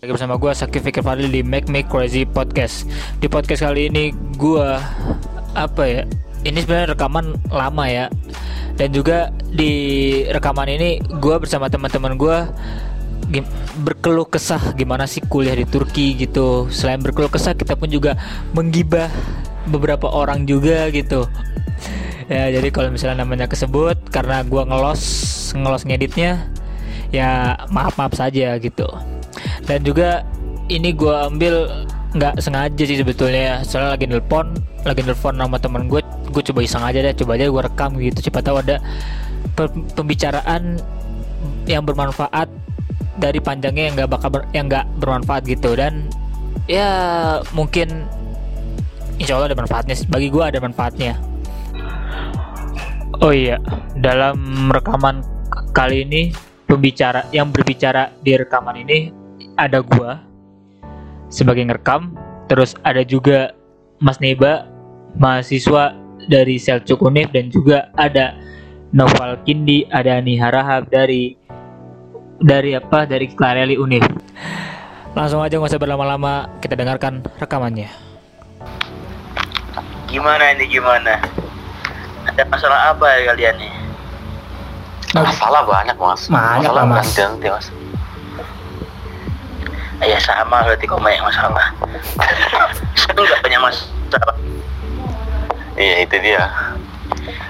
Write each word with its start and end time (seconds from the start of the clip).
Lagi 0.00 0.16
bersama 0.16 0.40
gue 0.40 0.48
Sakif 0.56 0.80
Fikir 0.80 1.04
Fadli 1.04 1.28
di 1.28 1.44
Make 1.44 1.68
Me 1.68 1.84
Crazy 1.84 2.24
Podcast. 2.24 2.88
Di 3.20 3.28
podcast 3.28 3.60
kali 3.60 3.92
ini 3.92 4.16
gue 4.32 4.68
apa 5.52 5.82
ya? 5.84 6.08
Ini 6.40 6.56
sebenarnya 6.64 6.96
rekaman 6.96 7.36
lama 7.52 7.84
ya. 7.84 8.08
Dan 8.80 8.96
juga 8.96 9.28
di 9.52 10.24
rekaman 10.24 10.72
ini 10.72 11.04
gue 11.04 11.36
bersama 11.36 11.68
teman-teman 11.68 12.16
gue 12.16 12.36
berkeluh 13.84 14.24
kesah 14.24 14.72
gimana 14.72 15.04
sih 15.04 15.20
kuliah 15.20 15.52
di 15.52 15.68
Turki 15.68 16.16
gitu. 16.16 16.72
Selain 16.72 17.04
berkeluh 17.04 17.28
kesah 17.28 17.52
kita 17.52 17.76
pun 17.76 17.92
juga 17.92 18.16
menggibah 18.56 19.12
beberapa 19.68 20.08
orang 20.08 20.48
juga 20.48 20.88
gitu. 20.96 21.28
Ya 22.32 22.48
jadi 22.48 22.72
kalau 22.72 22.88
misalnya 22.88 23.20
namanya 23.20 23.52
kesebut 23.52 24.00
karena 24.08 24.40
gue 24.48 24.64
ngelos 24.64 25.04
ngelos 25.52 25.84
ngeditnya 25.84 26.48
ya 27.12 27.60
maaf 27.68 28.00
maaf 28.00 28.16
saja 28.16 28.56
gitu 28.56 28.88
dan 29.70 29.86
juga 29.86 30.26
ini 30.66 30.90
gue 30.90 31.14
ambil 31.30 31.86
nggak 32.10 32.42
sengaja 32.42 32.82
sih 32.82 32.98
sebetulnya 32.98 33.38
ya. 33.38 33.56
Soalnya 33.62 33.94
lagi 33.94 34.10
nelpon 34.10 34.50
lagi 34.82 35.06
nelpon 35.06 35.38
sama 35.38 35.62
temen 35.62 35.86
gue 35.86 36.02
gue 36.02 36.42
coba 36.50 36.60
iseng 36.66 36.82
aja 36.82 36.98
deh 36.98 37.14
coba 37.14 37.38
aja 37.38 37.46
gue 37.46 37.62
rekam 37.62 37.94
gitu. 38.02 38.18
Siapa 38.18 38.42
tahu 38.42 38.66
ada 38.66 38.82
pe- 39.54 39.86
pembicaraan 39.94 40.82
yang 41.70 41.86
bermanfaat 41.86 42.50
dari 43.14 43.38
panjangnya 43.38 43.84
yang 43.86 43.94
nggak 43.94 44.10
bakal 44.10 44.28
ber- 44.34 44.50
yang 44.50 44.66
nggak 44.66 44.90
bermanfaat 44.98 45.46
gitu. 45.46 45.78
Dan 45.78 46.10
ya 46.66 46.90
mungkin 47.54 48.10
insya 49.22 49.38
Allah 49.38 49.54
ada 49.54 49.58
manfaatnya 49.62 49.94
bagi 50.10 50.34
gue 50.34 50.42
ada 50.42 50.58
manfaatnya. 50.58 51.14
Oh 53.22 53.30
iya 53.30 53.62
dalam 53.94 54.66
rekaman 54.66 55.22
kali 55.70 56.02
ini 56.02 56.34
pembicara 56.66 57.22
yang 57.30 57.54
berbicara 57.54 58.10
di 58.18 58.34
rekaman 58.34 58.82
ini 58.82 59.19
ada 59.56 59.82
gua 59.82 60.20
sebagai 61.30 61.66
ngerekam 61.66 62.14
terus 62.50 62.74
ada 62.82 63.02
juga 63.06 63.54
Mas 64.02 64.18
Neba 64.18 64.66
mahasiswa 65.18 65.94
dari 66.30 66.58
Selcuk 66.58 67.02
Unif 67.02 67.30
dan 67.34 67.50
juga 67.50 67.90
ada 67.98 68.34
Noval 68.90 69.38
Kindi 69.46 69.86
ada 69.90 70.18
Niha 70.18 70.50
Rahab 70.50 70.90
dari 70.90 71.34
dari 72.42 72.74
apa 72.74 73.06
dari 73.06 73.30
Clarelli 73.30 73.78
Unif 73.78 74.02
langsung 75.14 75.42
aja 75.42 75.58
nggak 75.58 75.70
usah 75.74 75.82
berlama-lama 75.82 76.46
kita 76.62 76.78
dengarkan 76.78 77.22
rekamannya 77.38 78.10
Gimana 80.10 80.42
ini 80.58 80.66
gimana? 80.66 81.22
Ada 82.26 82.42
masalah 82.50 82.90
apa 82.90 83.06
ya 83.14 83.30
kalian 83.30 83.54
nih? 83.62 83.72
Masalah 85.14 85.62
banyak 85.62 85.94
mas. 85.94 86.26
Banyak 86.26 86.66
masalah 86.66 86.82
lah, 86.82 86.84
Mas. 86.90 87.14
ganti-ganti 87.14 87.46
mas. 87.46 87.66
Ya 90.00 90.16
sama 90.16 90.64
berarti 90.64 90.88
kok 90.88 90.96
banyak 90.96 91.20
masalah. 91.20 91.76
Saya 92.96 93.12
nggak 93.12 93.40
banyak 93.44 93.60
masalah. 93.60 94.34
Iya 95.76 95.94
itu 96.08 96.16
dia. 96.24 96.44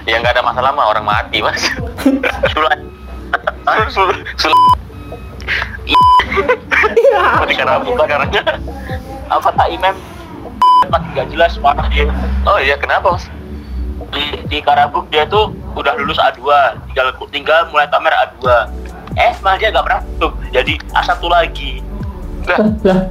Ya 0.03 0.19
nggak 0.19 0.35
ada 0.35 0.43
masalah 0.43 0.75
mah 0.75 0.91
orang 0.91 1.07
mati 1.07 1.39
mas. 1.39 1.63
Sulat. 2.51 2.79
Sul 3.87 4.11
sul. 4.35 4.51
Mati 7.15 7.53
karena 7.55 7.79
bukan 7.79 8.05
karena. 8.07 8.27
Apa 9.31 9.49
tak 9.55 9.67
imam? 9.71 9.95
Nggak 10.91 11.27
jelas 11.31 11.55
parah 11.55 11.87
dia. 11.87 12.11
Oh 12.43 12.59
iya 12.59 12.75
kenapa 12.75 13.15
mas? 13.15 13.31
Di, 14.11 14.43
di 14.51 14.59
Karabuk 14.59 15.07
dia 15.07 15.23
tuh 15.23 15.55
udah 15.71 15.95
lulus 15.95 16.19
A2, 16.19 16.43
tinggal 16.91 17.15
tinggal 17.31 17.59
mulai 17.71 17.87
tamer 17.87 18.11
A2. 18.11 18.43
Eh, 19.15 19.31
malah 19.39 19.55
dia 19.55 19.71
nggak 19.71 19.85
pernah 19.87 20.01
masuk. 20.03 20.33
Jadi 20.51 20.73
A1 20.91 21.23
lagi. 21.31 21.71
Lah, 22.43 22.57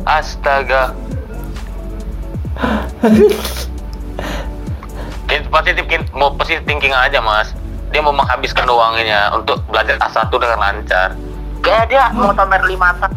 astaga. 0.08 0.92
Positif 5.50 5.82
mau 6.10 6.30
positif 6.32 6.62
thinking 6.64 6.90
aja 6.90 7.18
mas. 7.18 7.54
Dia 7.90 7.98
mau 7.98 8.10
menghabiskan 8.10 8.66
uangnya 8.66 9.34
untuk 9.34 9.62
belajar 9.66 9.98
A1 9.98 10.30
dengan 10.30 10.58
lancar. 10.58 11.08
Kayak 11.60 11.84
dia 11.86 12.04
mau 12.10 12.30
tamer 12.30 12.62
5 12.62 12.70
tahun. 12.72 13.14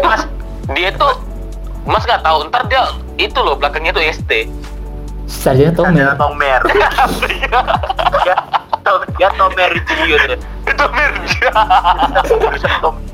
Mas, 0.00 0.22
dia 0.72 0.88
tuh 0.92 1.12
Mas 1.84 2.00
nggak 2.02 2.20
tahu 2.20 2.48
ntar 2.48 2.64
dia 2.66 2.80
itu 3.16 3.36
loh 3.36 3.56
belakangnya 3.56 3.92
tuh 3.92 4.00
ST. 4.02 4.48
Sarjana 5.28 5.72
Ada 5.84 6.16
tomer. 6.16 6.60
dia, 8.24 8.36
to- 8.82 9.04
dia 9.14 9.28
tomer 9.36 9.70
junior. 9.86 10.20
itu 10.64 10.84
Mirja. 10.90 11.50
Jurusan 12.24 12.72
tomer. 12.80 13.04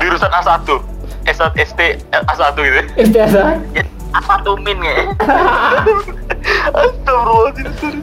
Jurusan 0.00 0.30
A1. 0.30 0.68
S1 1.26 1.52
ST 1.58 1.80
A1 2.12 2.54
gitu. 2.54 2.80
Ya, 3.18 3.84
apa 4.14 4.34
tuh 4.46 4.56
min 4.62 4.78
ya? 4.80 5.10
Astagfirullahaladzim. 6.76 8.02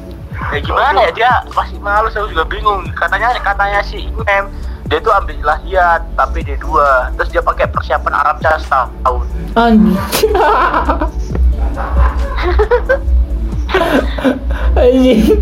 ya 0.51 0.59
gimana 0.59 0.99
ya 1.07 1.11
dia 1.15 1.31
masih 1.55 1.79
males 1.79 2.11
aku 2.19 2.27
juga 2.35 2.43
bingung 2.43 2.83
katanya 2.99 3.31
katanya 3.39 3.79
si 3.79 4.11
Imam 4.11 4.51
dia 4.91 4.99
tuh 4.99 5.15
ambil 5.15 5.39
ilahiyat 5.39 6.03
tapi 6.19 6.43
D2 6.43 6.67
terus 7.15 7.29
dia 7.31 7.39
pakai 7.39 7.63
persiapan 7.71 8.11
Arab 8.11 8.43
Jas 8.43 8.67
tahun 8.67 9.23
Anjing. 9.55 9.95
Anjing. 14.75 15.39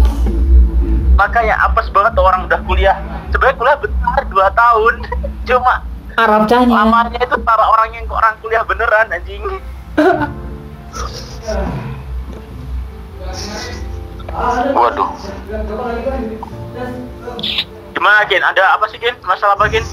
makanya 1.17 1.55
apes 1.65 1.89
banget 1.89 2.13
orang 2.21 2.45
udah 2.45 2.59
kuliah 2.63 2.97
sebenarnya 3.33 3.57
kuliah 3.57 3.77
bentar 3.81 4.21
2 4.29 4.37
tahun 4.53 4.93
cuma 5.49 5.73
Arab 6.21 6.41
Cahnya. 6.45 6.73
lamarnya 6.75 7.19
itu 7.19 7.37
para 7.41 7.65
orang 7.65 7.89
yang 7.93 8.05
orang 8.07 8.33
kuliah 8.39 8.63
beneran 8.63 9.07
anjing 9.09 9.43
Waduh. 14.71 15.09
gimana 17.91 18.23
Gen 18.25 18.41
ada 18.41 18.63
apa 18.73 18.85
sih 18.87 18.97
Gen 18.97 19.13
masalah 19.21 19.53
apa 19.53 19.67
Gen 19.67 19.83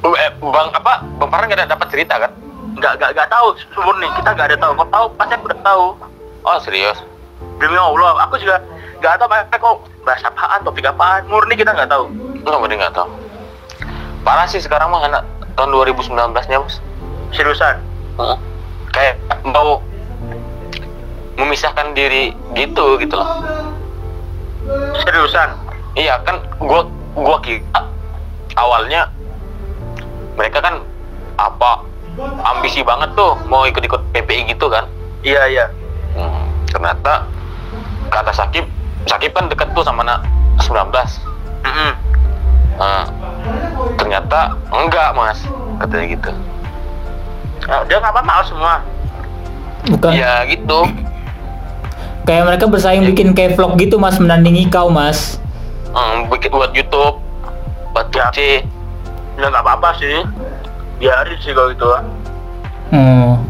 Eh, 0.00 0.30
Bang 0.40 0.72
apa? 0.72 1.04
Bang 1.20 1.28
Farhan 1.28 1.46
nggak 1.46 1.60
ada 1.60 1.70
dapat 1.70 1.88
cerita 1.88 2.16
kan? 2.16 2.32
nggak 2.70 2.92
nggak 2.96 3.10
nggak 3.12 3.28
tahu 3.28 3.52
sumur 3.68 3.92
nih 3.98 4.08
kita 4.14 4.30
nggak 4.30 4.48
ada 4.48 4.56
tahu 4.56 4.72
kau 4.74 4.88
tahu 4.88 5.06
pasti 5.14 5.32
aku 5.34 5.44
udah 5.46 5.60
tahu 5.60 5.84
Oh 6.40 6.56
serius? 6.58 6.96
demi 7.58 7.76
Allah 7.76 8.16
aku 8.20 8.36
juga 8.36 8.56
nggak 8.96 9.14
tahu 9.16 9.28
mereka 9.28 9.56
kok 9.58 9.76
bahas 10.00 10.22
apaan 10.22 10.60
topik 10.62 10.86
apaan 10.86 11.22
murni 11.26 11.54
kita 11.54 11.70
nggak 11.70 11.90
tahu 11.90 12.08
Nggak 12.40 12.56
bener 12.58 12.76
nggak 12.78 12.94
tahu. 12.94 13.08
Parah 14.20 14.46
sih 14.46 14.60
sekarang 14.60 14.92
mah 14.92 15.02
anak 15.04 15.22
tahun 15.56 15.72
2019 15.72 16.12
nya 16.48 16.58
bos. 16.60 16.78
seriusan 17.30 17.78
Kayak 18.90 19.22
mau 19.46 19.78
memisahkan 21.38 21.94
diri 21.94 22.34
gitu 22.52 22.98
gitu 22.98 23.14
loh. 23.16 23.30
seriusan 25.00 25.56
Iya 25.94 26.20
kan 26.22 26.38
gua 26.58 26.86
gua 27.16 27.38
kira 27.42 27.82
awalnya 28.54 29.08
mereka 30.36 30.62
kan 30.62 30.82
apa 31.34 31.82
ambisi 32.44 32.84
banget 32.84 33.10
tuh 33.14 33.34
mau 33.48 33.64
ikut-ikut 33.64 34.00
PPI 34.12 34.52
gitu 34.52 34.68
kan. 34.68 34.84
iya 35.22 35.46
iya 35.46 35.66
Hmm, 36.10 36.50
ternyata 36.66 37.22
kata 38.10 38.34
Sakib, 38.34 38.66
Sakib 39.06 39.30
kan 39.30 39.46
deket 39.46 39.70
tuh 39.72 39.86
sama 39.86 40.02
anak 40.02 40.26
19. 40.58 40.90
Mm-mm. 41.62 41.90
Nah, 42.74 43.06
ternyata 44.30 44.54
enggak 44.70 45.08
mas, 45.12 45.38
katanya 45.82 46.06
gitu. 46.08 46.30
Nah, 47.66 47.82
dia 47.84 47.98
ngapa 47.98 48.22
mau 48.22 48.42
semua 48.46 48.74
Bukan. 49.90 50.12
Ya 50.12 50.44
gitu. 50.46 50.86
Kayak 52.22 52.44
mereka 52.46 52.64
bersaing 52.68 53.02
bikin 53.02 53.32
kayak 53.32 53.56
vlog 53.56 53.74
gitu 53.74 53.96
Mas 53.96 54.20
menandingi 54.20 54.68
kau 54.68 54.86
Mas. 54.86 55.40
Hmm, 55.90 56.28
bikin 56.30 56.52
buat 56.52 56.70
YouTube, 56.70 57.18
buat 57.90 58.06
Ya. 58.12 58.30
Twitch. 58.30 58.62
ya 59.34 59.48
nggak 59.48 59.64
apa-apa 59.64 59.96
sih 59.96 60.20
biarin 61.00 61.38
sih 61.40 61.56
kalau 61.56 61.72
gitu 61.72 61.88
Hmm. 62.92 63.40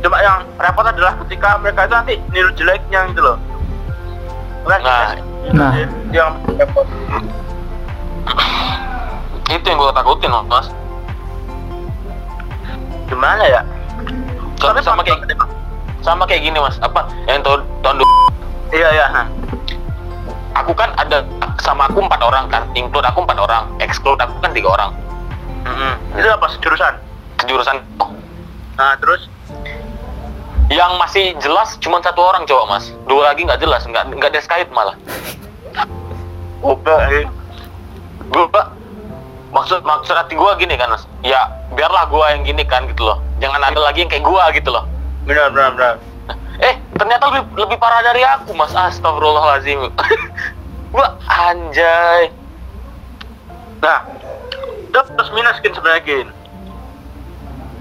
cuma 0.00 0.16
yang 0.16 0.40
repot 0.56 0.80
adalah 0.80 1.12
ketika 1.20 1.60
mereka 1.60 1.84
itu 1.84 1.92
nanti 1.92 2.14
niru 2.32 2.48
jeleknya 2.56 3.12
gitu 3.12 3.20
loh 3.20 3.36
Nah. 4.64 5.12
Nah. 5.52 5.76
yang 6.08 6.40
repot 6.56 6.88
Itu 9.52 9.64
yang 9.66 9.78
gue 9.80 9.92
takutin 9.92 10.32
mas. 10.48 10.68
gimana 13.04 13.44
ya 13.44 13.60
Sama, 14.56 14.80
sama 14.80 15.02
kayak 15.04 15.20
sama 16.00 16.24
kayak 16.24 16.42
gini 16.48 16.58
mas. 16.60 16.80
Apa 16.80 17.04
yang 17.28 17.44
tahun 17.44 17.60
tahun 17.84 18.00
iya 18.72 18.88
iya 18.92 19.06
aku 20.54 20.72
kan 20.72 20.94
ada 20.96 21.26
sama 21.60 21.90
aku 21.90 22.00
empat 22.00 22.20
orang 22.22 22.46
kan, 22.48 22.62
include 22.78 23.04
aku 23.04 23.26
empat 23.26 23.38
orang, 23.38 23.66
exclude 23.82 24.18
aku 24.22 24.38
kan 24.40 24.54
tiga 24.54 24.70
orang. 24.70 24.90
Mm-mm. 25.64 26.20
itu 26.20 26.28
apa 26.28 26.46
jurusan 26.60 26.94
Jurusan 27.48 27.80
nah 28.76 28.92
terus 29.00 29.32
yang 30.68 30.96
masih 31.00 31.32
jelas 31.40 31.76
cuma 31.80 32.02
satu 32.04 32.20
orang 32.20 32.44
coba 32.48 32.76
mas, 32.76 32.90
dua 33.04 33.32
lagi 33.32 33.44
nggak 33.44 33.60
jelas, 33.60 33.84
nggak 33.84 34.12
nggak 34.16 34.32
ada 34.32 34.40
sekait 34.40 34.68
malah. 34.72 34.96
Oke, 36.64 36.96
eh. 37.12 37.28
gue 38.32 38.44
maksud 39.54 39.80
maksud 39.86 40.14
hati 40.18 40.34
gue 40.34 40.52
gini 40.58 40.74
kan 40.74 40.90
mas. 40.90 41.06
Ya 41.22 41.46
biarlah 41.78 42.10
gue 42.10 42.24
yang 42.34 42.42
gini 42.42 42.66
kan 42.66 42.90
gitu 42.90 43.06
loh. 43.06 43.22
Jangan 43.38 43.62
ada 43.62 43.80
lagi 43.80 44.02
yang 44.02 44.10
kayak 44.10 44.26
gue 44.26 44.44
gitu 44.58 44.74
loh. 44.74 44.84
Benar 45.24 45.54
benar 45.54 45.70
benar. 45.78 45.94
Eh 46.58 46.74
ternyata 46.98 47.30
lebih 47.30 47.42
lebih 47.54 47.76
parah 47.78 48.02
dari 48.02 48.26
aku 48.26 48.50
mas. 48.52 48.74
Astagfirullahaladzim. 48.74 49.94
Gua 50.94 51.14
anjay. 51.26 52.34
Nah 53.78 53.98
itu 54.90 54.98
plus 55.14 55.30
minus 55.34 55.58
kan 55.62 55.72
sebenarnya 55.74 56.02
Gin. 56.02 56.28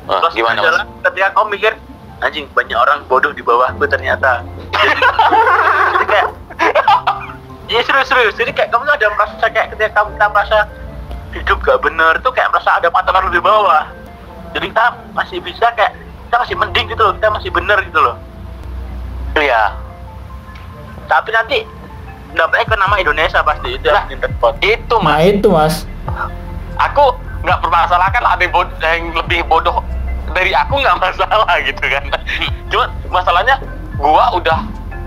Wah, 0.06 0.20
plus 0.22 0.34
gimana 0.38 0.62
mas? 0.62 0.66
adalah 0.70 0.86
ketika 1.10 1.28
kau 1.34 1.46
mikir 1.50 1.74
anjing 2.22 2.46
banyak 2.54 2.78
orang 2.78 3.02
bodoh 3.10 3.34
di 3.34 3.42
bawahku 3.42 3.86
ternyata. 3.90 4.46
Jadi, 4.78 5.02
jadi 5.94 6.06
kayak 6.06 6.28
Iya 7.74 7.82
serius 7.90 8.08
serius. 8.12 8.36
Jadi 8.38 8.52
kayak 8.54 8.70
kamu 8.70 8.86
tuh 8.86 8.96
ada 8.98 9.08
merasa 9.18 9.46
kayak 9.50 9.68
ketika 9.74 9.90
kamu 10.04 10.10
merasa 10.20 10.70
hidup 11.34 11.58
gak 11.60 11.80
bener 11.80 12.14
tuh 12.20 12.30
kayak 12.30 12.50
merasa 12.50 12.78
ada 12.78 12.88
patokan 12.88 13.28
lebih 13.28 13.42
bawah. 13.42 13.90
Jadi 14.54 14.70
kita 14.70 14.86
masih 15.12 15.38
bisa 15.40 15.66
kayak 15.72 15.98
kita 16.24 16.38
masih 16.40 16.56
mending 16.56 16.86
gitu 16.88 17.02
loh. 17.02 17.14
Kita 17.14 17.30
masih 17.30 17.50
bener 17.50 17.78
gitu 17.82 18.00
loh. 18.00 18.16
iya 19.34 19.74
Tapi 21.04 21.30
nanti 21.30 21.58
dampaknya 22.32 22.66
ke 22.66 22.76
nama 22.76 22.96
Indonesia 22.96 23.40
pasti 23.42 23.70
itu 23.72 23.88
Nah. 23.88 24.06
yang 24.08 24.20
terpot. 24.20 24.54
itu 24.60 24.96
Nah 24.96 25.06
mas 25.12 25.26
itu 25.28 25.50
mas. 25.50 25.76
aku 26.76 27.04
nggak 27.40 27.60
permasalahkan 27.60 28.24
ada 28.24 28.40
yang, 28.40 28.50
bod- 28.52 28.78
yang 28.80 29.12
lebih 29.12 29.42
bodoh 29.44 29.82
dari 30.32 30.50
aku 30.52 30.80
nggak 30.80 30.98
masalah 31.04 31.50
gitu 31.60 31.84
kan 31.84 32.04
cuma 32.68 32.86
masalahnya 33.12 33.58
gua 33.96 34.34
udah 34.34 34.66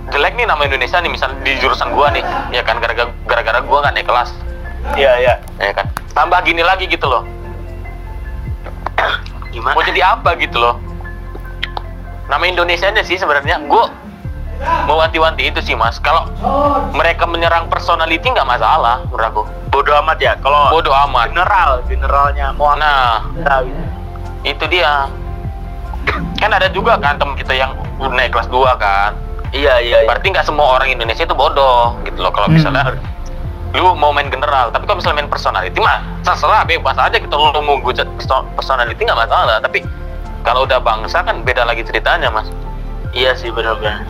jelek 0.09 0.35
nih 0.35 0.45
nama 0.45 0.63
Indonesia 0.63 0.99
nih 0.99 1.09
misalnya 1.09 1.39
di 1.41 1.59
jurusan 1.59 1.91
gua 1.91 2.11
nih 2.11 2.23
ya 2.51 2.63
kan 2.63 2.79
gara-gara 2.79 3.11
gara-gara 3.25 3.59
gua 3.61 3.79
nggak 3.83 3.95
naik 3.97 4.07
kelas 4.07 4.31
Iya 4.95 5.13
iya. 5.19 5.35
ya 5.59 5.73
kan 5.73 5.87
tambah 6.15 6.39
gini 6.43 6.63
lagi 6.63 6.87
gitu 6.87 7.11
loh 7.11 7.27
Gimana? 9.51 9.75
mau 9.75 9.83
jadi 9.83 10.01
apa 10.15 10.37
gitu 10.37 10.57
loh 10.57 10.77
nama 12.27 12.45
Indonesia 12.45 12.87
nya 12.89 13.03
sih 13.03 13.17
sebenarnya 13.17 13.63
gua 13.67 13.91
mau 14.89 14.97
wanti-wanti 14.97 15.49
itu 15.49 15.61
sih 15.61 15.75
mas 15.77 15.99
kalau 15.99 16.29
mereka 16.93 17.29
menyerang 17.29 17.69
personality 17.69 18.25
nggak 18.25 18.47
masalah 18.47 19.03
menurut 19.09 19.27
aku 19.27 19.43
Bodoh 19.67 19.93
amat 20.01 20.17
ya. 20.17 20.33
Kalau 20.41 20.73
bodoh 20.73 20.95
amat 21.05 21.37
general 21.37 21.71
generalnya 21.85 22.49
mau 22.57 22.73
nah 22.73 23.21
tahu. 23.45 23.69
itu 24.41 24.65
dia 24.73 25.05
kan 26.41 26.49
ada 26.49 26.73
juga 26.73 26.97
kan 26.97 27.21
temen 27.21 27.37
kita 27.37 27.53
yang 27.53 27.77
udah 28.01 28.15
naik 28.17 28.33
kelas 28.33 28.49
2 28.49 28.57
kan 28.81 29.13
Iya 29.53 29.77
iya. 29.79 30.01
iya. 30.01 30.09
berarti 30.09 30.33
nggak 30.33 30.49
semua 30.49 30.81
orang 30.81 30.89
Indonesia 30.89 31.29
itu 31.29 31.37
bodoh 31.37 31.93
gitu 32.09 32.25
loh 32.25 32.33
kalau 32.33 32.49
Hmm. 32.49 32.57
Lu 33.75 33.93
mau 33.93 34.11
main 34.11 34.29
general 34.29 34.71
tapi 34.71 34.87
kalau 34.87 34.99
misalnya 34.99 35.19
main 35.21 35.31
personality 35.31 35.79
mah 35.79 35.99
terserah 36.23 36.63
bebas 36.63 36.97
aja 36.97 37.17
gitu 37.17 37.35
lu 37.35 37.61
mau 37.61 37.77
gujat 37.79 38.07
perso- 38.15 38.47
personality 38.55 39.01
nggak 39.01 39.19
masalah 39.19 39.59
tapi 39.59 39.83
kalau 40.43 40.63
udah 40.63 40.79
bangsa 40.79 41.21
kan 41.21 41.43
beda 41.43 41.65
lagi 41.65 41.83
ceritanya 41.83 42.31
mas 42.31 42.47
Iya 43.11 43.33
sih 43.33 43.49
benar-benar. 43.49 44.05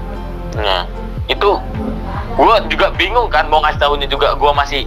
nah 0.57 0.83
itu 1.27 1.57
gua 2.35 2.59
juga 2.67 2.91
bingung 2.95 3.27
kan 3.27 3.47
mau 3.47 3.59
ngasih 3.61 3.79
tahunya 3.79 4.07
juga 4.07 4.35
gua 4.35 4.51
masih 4.53 4.85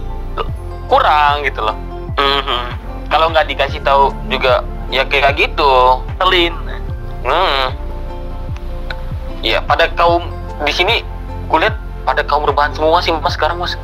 kurang 0.86 1.42
gitu 1.42 1.60
loh 1.60 1.76
Mhm. 2.14 2.60
kalau 3.08 3.28
nggak 3.28 3.48
dikasih 3.48 3.80
tahu 3.80 4.12
juga 4.28 4.60
ya 4.88 5.02
kayak 5.04 5.34
gitu 5.34 6.02
Selin. 6.16 6.52
Hmm. 7.20 7.68
Iya, 9.40 9.60
pada 9.60 9.88
kaum 9.90 10.28
di 10.60 10.72
sini 10.72 11.00
kulihat 11.48 11.72
pada 12.02 12.20
kaum 12.20 12.44
rebahan 12.44 12.72
semua 12.72 13.00
sih 13.00 13.12
mas 13.14 13.32
sekarang 13.32 13.56
mas 13.56 13.76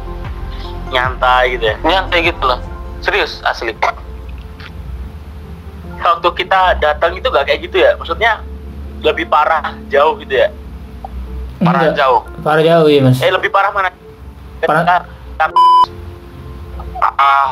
Nyantai 0.87 1.59
gitu 1.59 1.65
ya. 1.67 1.77
nyantai 1.83 2.19
gitu 2.25 2.43
loh 2.43 2.59
serius 3.03 3.43
asli 3.43 3.75
Waktu 5.97 6.29
kita 6.39 6.79
datang 6.79 7.19
itu 7.19 7.27
gak 7.27 7.51
kayak 7.51 7.61
gitu 7.67 7.83
ya. 7.83 7.99
Maksudnya 7.99 8.39
lebih 9.03 9.27
parah 9.27 9.75
jauh 9.91 10.15
gitu 10.23 10.39
ya. 10.39 10.49
parah 11.59 11.89
Enggak. 11.89 11.97
jauh 11.99 12.21
Parah 12.45 12.63
jauh 12.63 12.87
ya 12.87 13.01
mas. 13.03 13.19
Eh 13.19 13.33
lebih 13.33 13.51
parah 13.51 13.75
mana? 13.75 13.91
Parah- 14.63 15.03
ah, 17.01 17.13
ah, 17.17 17.49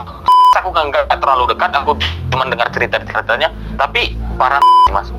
aku 0.54 0.68
nggak 0.70 0.84
nggak 0.88 1.18
terlalu 1.18 1.44
dekat 1.50 1.70
aku 1.74 1.92
cuma 2.30 2.44
dengar 2.46 2.68
cerita 2.70 2.96
ceritanya 3.02 3.48
tapi 3.74 4.14
parah 4.38 4.62
mas 4.88 5.10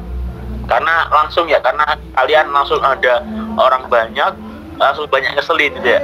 karena 0.66 1.06
langsung 1.12 1.46
ya 1.46 1.60
karena 1.62 1.86
kalian 2.16 2.50
langsung 2.50 2.82
ada 2.82 3.22
orang 3.54 3.86
banyak 3.86 4.32
langsung 4.76 5.06
banyak 5.08 5.38
ngeselin 5.38 5.72
gitu 5.76 5.88
ya 5.88 6.00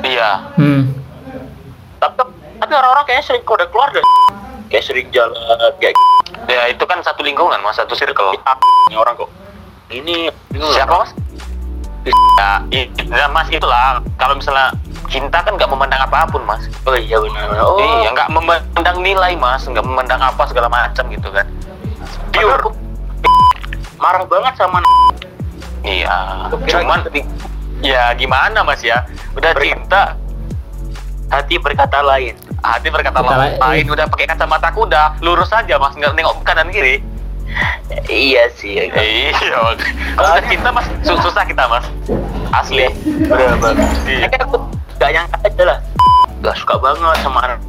iya 0.00 0.30
Hmm. 0.56 0.88
Tapi 1.98 2.22
tapi 2.58 2.72
orang-orang 2.74 3.04
kayaknya 3.06 3.24
sering 3.26 3.44
kode 3.44 3.66
keluar 3.70 3.90
deh 3.90 4.02
kayak 4.68 4.84
sering 4.84 5.08
jalan 5.10 5.34
kayak 5.78 5.94
ya 6.48 6.68
itu 6.68 6.84
kan 6.84 7.00
satu 7.00 7.24
lingkungan 7.24 7.58
mas. 7.60 7.76
Satu 7.76 7.96
circle. 7.96 8.36
Ini 8.88 8.96
orang 8.96 9.16
kok. 9.16 9.30
Ini 9.88 10.28
siapa 10.72 11.04
mas? 11.04 11.10
Ya, 12.38 12.62
ya 13.10 13.26
mas 13.28 13.48
itulah. 13.50 14.00
Kalau 14.16 14.36
misalnya 14.36 14.72
cinta 15.08 15.40
kan 15.40 15.56
nggak 15.56 15.68
memandang 15.68 16.04
apa 16.04 16.28
pun 16.28 16.44
mas. 16.44 16.68
Oh 16.84 16.96
iya 16.96 17.16
benar. 17.20 17.48
Oh. 17.64 17.80
Iya, 17.80 18.12
nggak 18.12 18.28
memandang 18.32 18.96
nilai 19.00 19.32
mas, 19.36 19.64
nggak 19.64 19.84
memandang 19.84 20.20
apa 20.20 20.44
segala 20.48 20.68
macam 20.68 21.04
gitu 21.08 21.28
kan. 21.32 21.46
pure. 22.32 22.60
Pure. 22.60 22.76
marah 23.98 24.22
banget 24.30 24.54
sama 24.54 24.78
Iya. 25.82 26.46
Cuman, 26.54 27.02
gitu. 27.10 27.26
ya 27.82 28.14
gimana 28.14 28.62
mas 28.62 28.78
ya? 28.78 29.02
Udah 29.34 29.50
Ber- 29.50 29.64
cinta, 29.66 30.14
hati 31.28 31.54
berkata 31.56 32.00
lain 32.00 32.34
hati 32.58 32.88
berkata 32.88 33.20
Kata 33.20 33.36
lain. 33.36 33.56
lain. 33.56 33.84
Udah 33.88 34.06
pakai 34.06 34.26
kacamata 34.26 34.68
kuda, 34.72 35.20
lurus 35.20 35.52
aja 35.52 35.76
mas, 35.76 35.94
nggak 35.94 36.12
nengok 36.12 36.42
kanan 36.42 36.68
kiri. 36.68 36.98
iya 38.06 38.44
sih 38.52 38.76
ya 38.76 38.84
kan? 38.88 39.00
Iya. 39.00 39.32
Mas. 39.56 39.80
Kalau 40.12 40.30
cinta 40.44 40.68
mas, 40.68 40.86
su- 41.00 41.22
susah 41.22 41.44
kita 41.44 41.64
mas. 41.64 41.86
Asli. 42.50 42.88
bener 43.22 43.54
banget 43.56 43.88
Iya. 44.04 44.26
Aku 44.40 44.56
gak 44.96 45.10
nyangka 45.12 45.38
aja 45.42 45.62
lah 45.64 45.78
gak 46.38 46.56
suka 46.56 46.74
banget 46.76 47.18
sama 47.20 47.38
anak 47.40 47.60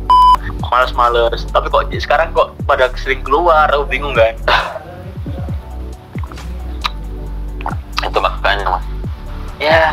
males-males 0.63 1.41
tapi 1.47 1.67
kok 1.67 1.89
sekarang 1.95 2.29
kok 2.31 2.53
pada 2.63 2.89
sering 2.95 3.21
keluar 3.21 3.65
aku 3.67 3.85
bingung 3.85 4.13
kan 4.13 4.33
Itu 7.99 8.17
makanya 8.17 8.65
mas. 8.71 8.85
ya 9.57 9.91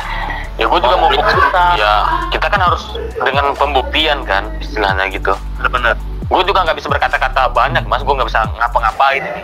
Ya 0.57 0.65
gue 0.65 0.81
juga 0.81 0.97
mau 0.97 1.13
susah. 1.13 1.71
Ya 1.77 1.95
kita 2.33 2.47
kan 2.49 2.61
harus 2.65 2.83
dengan 3.13 3.53
pembuktian 3.53 4.25
kan 4.25 4.49
istilahnya 4.61 5.05
gitu. 5.13 5.37
bener-bener 5.61 5.97
gue 6.27 6.43
juga 6.43 6.67
nggak 6.67 6.77
bisa 6.81 6.89
berkata-kata 6.91 7.53
banyak 7.53 7.85
mas. 7.85 8.01
Gue 8.01 8.15
nggak 8.17 8.29
bisa 8.29 8.49
ngapa-ngapain 8.57 9.21
ini. 9.21 9.43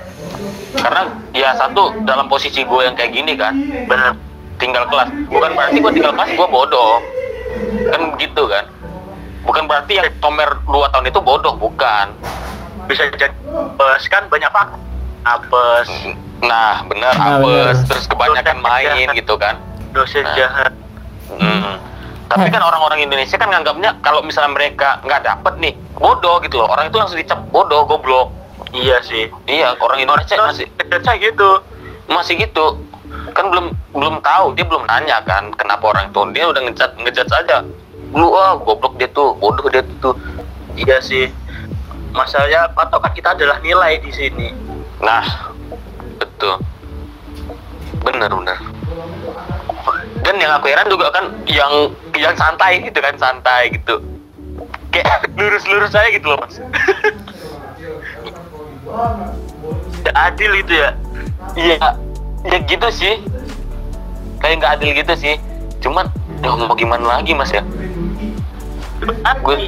Karena 0.72 1.02
ya 1.36 1.52
satu 1.54 1.92
dalam 2.08 2.26
posisi 2.32 2.64
gue 2.64 2.80
yang 2.80 2.96
kayak 2.96 3.12
gini 3.12 3.36
kan 3.36 3.54
bener 3.86 4.16
tinggal 4.56 4.88
kelas. 4.88 5.12
Bukan 5.28 5.50
berarti 5.52 5.78
gue 5.78 5.92
tinggal 5.92 6.12
kelas 6.16 6.30
gue 6.32 6.48
bodoh. 6.48 6.98
Kan 7.92 8.16
gitu 8.16 8.48
kan. 8.48 8.64
Bukan 9.44 9.66
berarti 9.68 9.98
yang 10.00 10.08
tomer 10.22 10.48
2 10.64 10.92
tahun 10.96 11.06
itu 11.12 11.20
bodoh 11.20 11.54
bukan. 11.60 12.08
Bisa 12.88 13.06
jadi 13.12 13.28
apes 13.52 14.08
kan 14.08 14.26
banyak 14.32 14.48
faktor 14.48 14.80
apes. 15.22 15.88
Nah 16.42 16.82
bener 16.88 17.14
Nah, 17.14 17.38
apes. 17.38 17.44
Bener. 17.44 17.88
terus 17.92 18.04
kebanyakan 18.08 18.58
main 18.64 19.12
gitu 19.12 19.34
kan. 19.36 19.60
Dosen 19.92 20.24
Nah. 20.24 20.34
jahat 20.34 20.72
Hmm. 21.40 21.76
tapi 22.32 22.48
kan 22.48 22.64
orang-orang 22.64 23.04
Indonesia 23.04 23.36
kan 23.36 23.52
nganggapnya 23.52 24.00
kalau 24.00 24.24
misalnya 24.24 24.56
mereka 24.56 24.96
nggak 25.04 25.20
dapet 25.20 25.54
nih 25.60 25.74
bodoh 26.02 26.42
gitu 26.42 26.58
loh. 26.58 26.68
Orang 26.72 26.90
itu 26.90 26.96
langsung 26.98 27.18
dicap 27.20 27.38
bodoh 27.54 27.86
goblok. 27.86 28.34
Iya 28.74 28.98
sih. 29.04 29.30
Iya 29.46 29.76
orang 29.78 30.02
Indonesia 30.02 30.34
masih 30.40 30.66
Indonesia 30.80 31.12
gitu. 31.20 31.50
Masih 32.08 32.34
gitu. 32.40 32.82
Kan 33.36 33.52
belum 33.52 33.76
belum 33.92 34.24
tahu 34.24 34.56
dia 34.56 34.64
belum 34.64 34.88
nanya 34.88 35.20
kan 35.22 35.52
kenapa 35.54 35.94
orang 35.94 36.08
itu. 36.10 36.20
Dia 36.34 36.44
udah 36.50 36.60
ngejat 36.66 36.90
ngejat 36.98 37.28
saja 37.30 37.56
lu 38.12 38.28
ah 38.36 38.60
goblok 38.60 39.00
dia 39.00 39.08
tuh 39.12 39.36
bodoh 39.36 39.68
dia 39.68 39.84
tuh. 40.00 40.16
Iya 40.74 40.98
sih. 41.04 41.28
Masalahnya 42.12 42.68
patokan 42.76 43.12
kita 43.12 43.36
adalah 43.36 43.60
nilai 43.60 44.00
di 44.00 44.10
sini. 44.12 44.48
Nah 45.04 45.52
betul. 46.16 46.60
Bener 48.02 48.28
bener 48.32 48.71
dan 50.22 50.38
yang 50.38 50.54
aku 50.54 50.70
heran 50.70 50.86
juga 50.86 51.10
kan 51.10 51.34
yang 51.50 51.90
yang 52.14 52.34
santai 52.38 52.78
gitu 52.78 52.98
kan 53.02 53.14
santai 53.18 53.74
gitu. 53.74 53.98
Kayak 54.94 55.26
lurus 55.38 55.64
lurus 55.66 55.92
aja 55.94 56.08
gitu 56.14 56.26
loh 56.30 56.38
mas. 56.38 56.62
Tidak 59.98 60.14
adil 60.14 60.52
itu 60.62 60.72
ya. 60.72 60.90
Iya 61.58 61.98
ya 62.46 62.58
gitu 62.66 62.88
sih. 62.94 63.18
Kayak 64.38 64.54
nggak 64.62 64.72
adil 64.78 64.90
gitu 64.94 65.12
sih. 65.18 65.34
Cuman 65.82 66.06
ya 66.42 66.54
mau 66.54 66.74
gimana 66.78 67.18
lagi 67.18 67.34
mas 67.34 67.50
ya? 67.50 67.66
Aku 69.26 69.58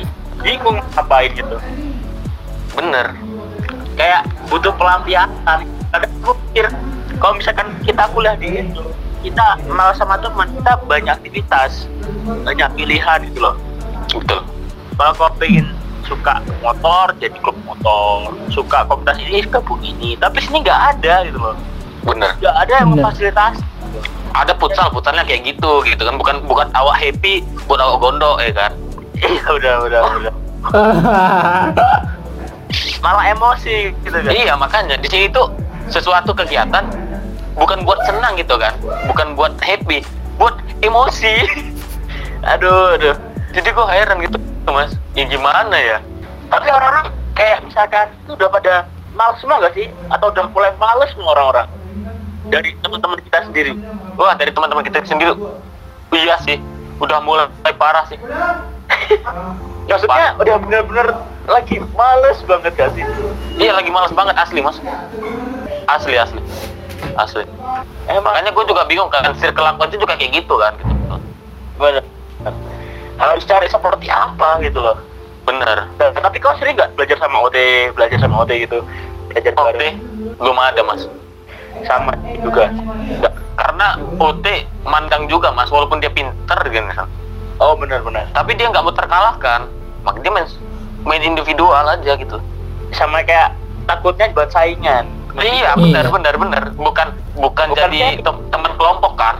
bingung 0.42 0.78
ngapain 0.94 1.34
gitu. 1.34 1.58
Bener. 2.78 3.18
Kayak 3.98 4.26
butuh 4.46 4.74
pelampiasan. 4.78 5.66
Kadang 5.90 6.12
aku 6.22 6.34
pikir 6.50 6.66
kalau 7.18 7.34
misalkan 7.38 7.70
kita 7.86 8.02
kuliah 8.10 8.34
di 8.38 8.66
kita 9.24 9.56
kenal 9.64 9.90
sama 9.96 10.20
teman 10.20 10.52
kita 10.52 10.72
banyak 10.84 11.12
aktivitas 11.16 11.88
banyak 12.44 12.68
pilihan 12.76 13.18
gitu 13.32 13.40
loh. 13.40 13.56
Betul. 14.12 14.44
Kalau 14.94 15.12
kau 15.16 15.32
pengen 15.40 15.66
suka 16.04 16.44
motor 16.60 17.16
jadi 17.16 17.36
klub 17.40 17.56
motor. 17.64 18.36
Suka 18.52 18.84
komunitas 18.84 19.16
ini 19.24 19.40
gabung 19.48 19.80
ini. 19.80 20.12
Tapi 20.20 20.44
sini 20.44 20.60
nggak 20.60 20.80
ada 20.96 21.24
gitu 21.24 21.40
loh. 21.40 21.56
Bener 22.04 22.36
nggak 22.36 22.56
ada 22.68 22.72
yang 22.84 22.88
memfasilitasi. 22.92 23.64
Ada 24.34 24.52
futsal 24.58 24.90
futsalnya 24.92 25.24
kayak 25.24 25.56
gitu 25.56 25.80
gitu 25.88 26.02
kan. 26.04 26.20
Bukan 26.20 26.44
bukan 26.44 26.68
awak 26.76 27.00
happy 27.00 27.40
buat 27.64 27.80
awak 27.80 28.04
gondok 28.04 28.36
ya 28.44 28.52
kan? 28.52 28.72
Iya 29.24 29.46
udah 29.48 29.74
udah 29.88 30.00
udah. 30.20 30.34
Malah 33.04 33.24
emosi 33.32 33.92
gitu 34.04 34.18
kan. 34.20 34.32
Iya 34.32 34.52
makanya 34.60 35.00
di 35.00 35.08
sini 35.08 35.32
tuh 35.32 35.48
sesuatu 35.88 36.32
kegiatan 36.32 36.84
bukan 37.54 37.86
buat 37.86 37.98
senang 38.04 38.34
gitu 38.38 38.54
kan. 38.58 38.74
Bukan 39.08 39.38
buat 39.38 39.54
happy. 39.62 40.02
Buat 40.36 40.58
emosi. 40.82 41.34
Aduh 42.52 43.00
aduh. 43.00 43.16
Jadi 43.56 43.72
gue 43.72 43.86
heran 43.88 44.20
gitu 44.20 44.36
mas. 44.68 44.92
Ya 45.16 45.24
gimana 45.24 45.72
ya? 45.80 45.96
Tapi 46.52 46.68
orang-orang 46.68 47.08
kayak 47.32 47.64
misalkan 47.64 48.12
itu 48.20 48.36
udah 48.36 48.52
pada 48.52 48.84
males 49.16 49.40
semua 49.40 49.64
gak 49.64 49.72
sih? 49.72 49.88
Atau 50.12 50.28
udah 50.28 50.52
mulai 50.52 50.76
males 50.76 51.08
semua 51.16 51.32
orang-orang? 51.32 51.72
Dari 52.52 52.76
teman-teman 52.84 53.16
kita 53.24 53.48
sendiri. 53.48 53.72
Wah 54.20 54.36
dari 54.36 54.52
teman-teman 54.52 54.84
kita 54.84 55.00
sendiri. 55.08 55.32
Iya 56.12 56.36
sih. 56.44 56.60
Udah 57.00 57.24
mulai 57.24 57.48
parah 57.80 58.04
sih. 58.12 58.20
Maksudnya 59.88 60.36
udah 60.36 60.56
bener-bener 60.68 61.08
lagi 61.48 61.80
males 61.96 62.38
banget 62.44 62.76
gak 62.76 62.92
sih? 62.92 63.04
Iya 63.56 63.72
lagi 63.72 63.88
malas 63.88 64.12
banget 64.12 64.36
asli 64.36 64.60
mas. 64.60 64.76
Asli 65.88 66.20
asli 66.20 66.43
asli. 67.16 67.44
Emang 68.08 68.24
makanya 68.24 68.50
gue 68.52 68.64
juga 68.68 68.82
bingung 68.88 69.10
kan 69.12 69.24
circle 69.36 69.64
aku 69.64 69.84
aja 69.88 69.96
juga 69.96 70.14
kayak 70.16 70.32
gitu 70.44 70.54
kan 70.56 70.72
gitu. 70.80 71.16
Bener. 71.80 72.04
Harus 73.14 73.42
cari 73.46 73.66
seperti 73.70 74.06
apa 74.10 74.60
gitu 74.64 74.80
loh. 74.80 74.98
Bener. 75.44 75.88
Dan- 76.00 76.16
tapi 76.16 76.40
kau 76.40 76.56
sering 76.56 76.74
nggak 76.76 76.96
belajar 76.96 77.16
sama 77.20 77.44
OT 77.44 77.56
belajar 77.94 78.18
sama 78.20 78.42
OT 78.42 78.52
gitu? 78.64 78.78
Belajar 79.32 79.52
OT 79.54 79.76
bareng? 79.76 79.96
belum 80.40 80.56
ada 80.58 80.80
mas. 80.82 81.02
Sama 81.84 82.12
juga. 82.40 82.70
Nggak, 82.72 83.34
karena 83.54 83.86
OT 84.18 84.46
mandang 84.84 85.24
juga 85.30 85.52
mas 85.54 85.70
walaupun 85.70 86.00
dia 86.00 86.10
pinter 86.10 86.58
gitu. 86.68 86.84
Kan 86.90 87.08
oh 87.62 87.78
benar-benar 87.78 88.26
tapi 88.34 88.58
dia 88.58 88.66
nggak 88.66 88.82
mau 88.82 88.94
terkalahkan 88.94 89.70
maka 90.02 90.18
dia 90.20 90.32
main 90.34 90.46
main 91.06 91.22
individual 91.22 91.84
aja 91.86 92.12
gitu. 92.16 92.38
Sama 92.92 93.24
kayak 93.26 93.54
takutnya 93.88 94.30
buat 94.32 94.50
saingan 94.52 95.08
iya 95.36 95.74
benar 95.74 96.04
Iya. 96.04 96.12
benar 96.12 96.34
benar 96.36 96.62
bukan 96.72 97.08
bukan, 97.34 97.66
Bukan 97.66 97.66
jadi 97.74 98.20
teman 98.22 98.72
kelompok 98.74 99.14
kan 99.14 99.34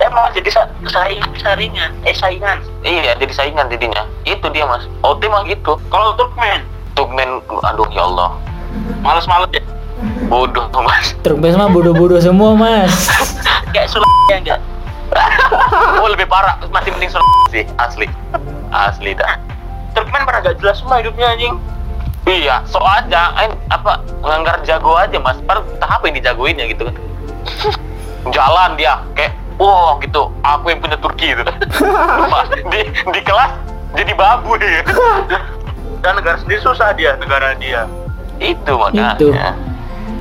emang 0.00 0.32
jadi 0.32 0.50
sa- 0.50 0.70
saing 0.84 1.22
saringan 1.36 1.94
eh 2.02 2.10
saingan. 2.12 2.58
Iya 2.82 3.14
jadi 3.14 3.30
saingan 3.30 3.68
jadinya. 3.68 4.02
Itu 4.24 4.48
dia 4.48 4.64
mas. 4.64 4.82
OT 5.00 5.22
mah 5.24 5.44
gitu. 5.44 5.78
Kalau 5.86 6.14
Turkmen? 6.14 6.66
Tugmen 6.92 7.38
aduh 7.62 7.86
ya 7.88 8.02
Allah. 8.04 8.34
Males-males 8.98 9.46
ya? 9.52 9.62
Bodoh 10.26 10.66
mas. 10.82 11.14
Turkmen 11.20 11.54
mah 11.54 11.68
bodoh-bodoh 11.68 12.18
semua 12.18 12.52
mas. 12.52 13.06
Kayak 13.74 13.92
sulit 13.92 14.08
ya 14.26 14.36
enggak? 14.40 14.60
Oh 15.98 16.08
lebih 16.08 16.26
parah. 16.26 16.58
Masih 16.68 16.90
mending 16.90 17.12
Sul- 17.12 17.22
sih 17.48 17.62
asli. 17.78 18.10
Asli 18.68 19.14
dah. 19.14 19.38
Turkmen 19.94 20.22
pada 20.22 20.42
gak 20.42 20.58
jelas 20.58 20.78
semua 20.78 20.98
hidupnya 20.98 21.28
anjing 21.28 21.54
iya 22.28 22.60
so 22.68 22.78
aja 22.82 23.32
eh, 23.40 23.50
apa 23.72 24.04
nganggar 24.20 24.60
jago 24.62 24.94
aja 24.96 25.16
mas. 25.16 25.38
Par 25.48 25.64
tahap 25.80 26.04
yang 26.04 26.14
dijagoin 26.20 26.60
ya 26.60 26.66
gitu 26.68 26.88
kan. 26.88 26.94
Jalan 28.36 28.76
dia 28.76 29.00
kayak 29.16 29.32
wow 29.56 29.96
gitu. 30.04 30.28
Aku 30.44 30.68
yang 30.68 30.80
punya 30.84 31.00
Turki 31.00 31.32
gitu. 31.32 31.42
Di 32.68 32.80
di 32.88 33.20
kelas 33.24 33.52
jadi 33.96 34.12
babu 34.12 34.60
ya. 34.60 34.84
Dan 36.04 36.14
negara 36.14 36.38
sendiri 36.38 36.60
susah 36.62 36.94
dia 36.94 37.16
negara 37.18 37.56
dia. 37.58 37.88
Itu 38.38 38.78
makanya. 38.78 39.18
Itu. 39.18 39.34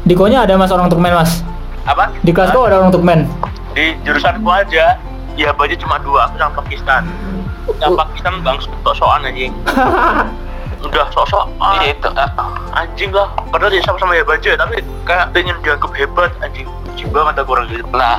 di 0.08 0.16
konya 0.16 0.48
ada 0.48 0.56
mas 0.56 0.72
orang 0.72 0.88
Turkmen 0.88 1.12
mas? 1.12 1.44
Apa? 1.84 2.16
Di 2.24 2.32
kelas 2.32 2.56
kau 2.56 2.64
ada 2.64 2.80
orang 2.80 2.96
Turkmen? 2.96 3.28
Di 3.76 3.94
jurusanku 4.08 4.48
aja. 4.48 4.96
Ya 5.38 5.54
baju 5.54 5.76
cuma 5.78 6.02
dua 6.02 6.26
aku 6.26 6.42
sama 6.42 6.66
Pakistan. 6.66 7.04
Yang 7.78 7.94
Pakistan 7.94 8.34
bang 8.42 8.58
sok-sokan 8.64 9.28
anjing 9.28 9.54
udah 10.88 11.06
sok-sok. 11.12 11.46
Ah, 11.60 11.84
iya 11.84 11.94
itu 11.94 12.10
ah, 12.16 12.30
anjing 12.74 13.12
lah. 13.12 13.28
Padahal 13.52 13.72
dia 13.72 13.84
sama-sama 13.84 14.16
ya 14.16 14.24
baju 14.24 14.48
tapi 14.48 14.76
kayak 15.04 15.26
pengen 15.36 15.58
dianggap 15.62 15.92
hebat 15.94 16.32
anjing. 16.40 16.68
Benci 16.88 17.06
banget 17.14 17.34
aku 17.44 17.52
orang 17.54 17.68
gitu. 17.70 17.86
Nah 17.94 18.18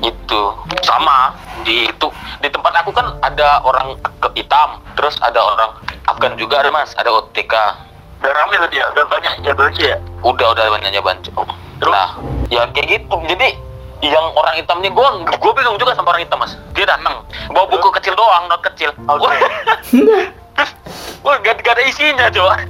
itu 0.00 0.42
sama 0.86 1.34
di 1.66 1.90
itu 1.90 2.08
di 2.40 2.48
tempat 2.48 2.72
aku 2.80 2.90
kan 2.94 3.18
ada 3.20 3.60
orang 3.66 3.98
ke 4.00 4.28
hitam 4.38 4.80
terus 4.94 5.18
ada 5.20 5.42
orang 5.42 5.70
Afgan 6.08 6.38
juga 6.40 6.64
ada 6.64 6.70
mas. 6.72 6.94
Ada 6.96 7.10
OTK 7.12 7.54
udah 8.18 8.32
rame 8.34 8.54
tuh 8.58 8.70
dia 8.74 8.84
udah 8.96 9.04
banyak 9.06 9.32
ya 9.44 9.52
baju 9.52 9.82
ya? 9.82 9.96
Udah 10.24 10.46
udah 10.54 10.64
banyaknya 10.72 11.02
bantu. 11.04 11.30
Terus? 11.78 11.92
nah 11.92 12.16
ya 12.48 12.64
kayak 12.72 12.86
gitu. 12.86 13.16
Jadi 13.28 13.48
yang 13.98 14.30
orang 14.30 14.54
hitam 14.54 14.78
ini 14.78 14.94
gue 14.94 15.08
gue 15.26 15.52
bingung 15.58 15.76
juga 15.76 15.92
sama 15.98 16.14
orang 16.14 16.22
hitam 16.22 16.38
mas. 16.38 16.54
Dia 16.72 16.86
datang 16.86 17.26
bawa 17.50 17.66
buku 17.66 17.90
kecil 17.98 18.14
doang 18.14 18.46
not 18.46 18.62
kecil. 18.62 18.94
Oke. 19.04 19.36
Wah 21.22 21.36
gak, 21.42 21.62
gak 21.62 21.74
ada 21.78 21.82
isinya 21.84 22.26
coba. 22.30 22.54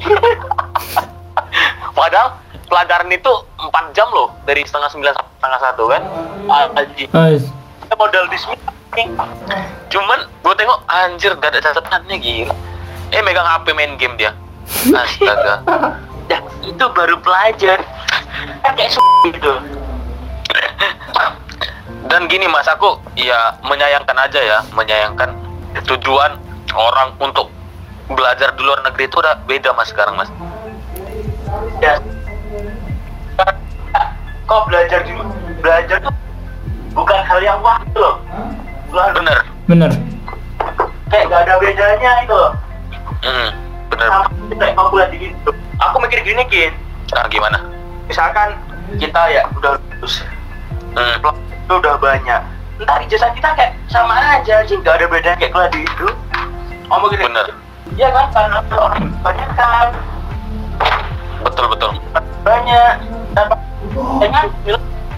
Padahal 1.99 2.28
pelajaran 2.68 3.11
itu 3.11 3.33
4 3.59 3.97
jam 3.97 4.09
loh 4.12 4.28
dari 4.45 4.62
setengah 4.62 4.90
sembilan 4.92 5.12
sampai 5.16 5.33
setengah 5.38 5.61
satu 5.61 5.83
kan? 5.88 6.02
Anjing 6.76 7.09
Mas, 7.11 7.42
Kita 7.85 7.95
modal 7.97 8.25
anjing. 8.28 9.11
cuman 9.88 10.18
gue 10.26 10.54
tengok 10.59 10.78
anjir 10.90 11.30
gak 11.38 11.50
ada 11.54 11.61
catatannya 11.62 12.16
gila. 12.18 12.54
Eh 13.14 13.21
megang 13.25 13.47
HP 13.47 13.73
main 13.73 13.97
game 13.97 14.16
dia. 14.16 14.33
Astaga. 14.92 15.64
Ya 16.28 16.45
itu 16.61 16.85
baru 16.92 17.16
pelajar. 17.25 17.80
Kan 18.61 18.73
kayak 18.76 18.92
gitu. 19.33 19.52
Dan 22.09 22.28
gini 22.28 22.45
mas 22.45 22.68
aku 22.68 23.00
ya 23.16 23.57
menyayangkan 23.64 24.12
aja 24.12 24.37
ya 24.37 24.59
menyayangkan 24.76 25.33
tujuan 25.88 26.37
orang 26.76 27.16
untuk 27.16 27.49
belajar 28.08 28.48
di 28.56 28.62
luar 28.64 28.80
negeri 28.88 29.04
itu 29.08 29.16
udah 29.20 29.34
beda 29.44 29.70
mas 29.76 29.88
sekarang 29.92 30.14
mas. 30.16 30.30
Ya. 31.80 32.00
Kok 34.48 34.62
belajar 34.68 35.04
di 35.04 35.12
belajar 35.60 35.96
tuh 36.00 36.14
bukan 36.96 37.20
hal 37.20 37.40
yang 37.44 37.60
wah 37.60 37.76
gitu 37.84 38.00
loh. 38.00 38.16
Lah, 38.92 39.12
bener. 39.12 39.38
Bener. 39.68 39.90
Kayak 41.12 41.24
gak 41.28 41.40
ada 41.44 41.54
bedanya 41.60 42.10
itu 42.24 42.34
loh. 42.34 42.52
Hmm, 43.20 43.48
bener. 43.92 44.08
Sama 44.08 44.88
kayak 44.88 45.08
di 45.12 45.16
gitu. 45.28 45.50
Aku 45.78 45.96
mikir 46.00 46.20
gini 46.24 46.42
kin. 46.48 46.72
Nah 47.12 47.28
gimana? 47.28 47.58
Misalkan 48.08 48.56
kita 48.96 49.20
ya 49.28 49.44
udah 49.52 49.76
lulus. 50.00 50.24
Hmm, 50.96 51.20
itu 51.44 51.74
udah 51.76 52.00
banyak. 52.00 52.40
Ntar 52.78 53.04
ijazah 53.04 53.30
kita 53.36 53.52
kayak 53.52 53.72
sama 53.88 54.14
aja 54.16 54.62
sih 54.68 54.76
nggak 54.76 55.00
ada 55.00 55.06
bedanya 55.08 55.36
kayak 55.40 55.52
kuliah 55.52 55.70
di 55.72 55.80
itu 55.82 56.08
ngomong 56.88 57.08
gini 57.12 57.24
bener 57.24 57.46
ya 57.99 58.09
kan 58.14 58.26
karena 58.31 58.59
orang 58.78 59.11
banyak 59.26 59.50
kan. 59.59 59.88
Betul 61.43 61.67
betul. 61.75 61.90
Banyak. 62.47 62.93
Tanpa 63.35 63.57
dengan 64.23 64.45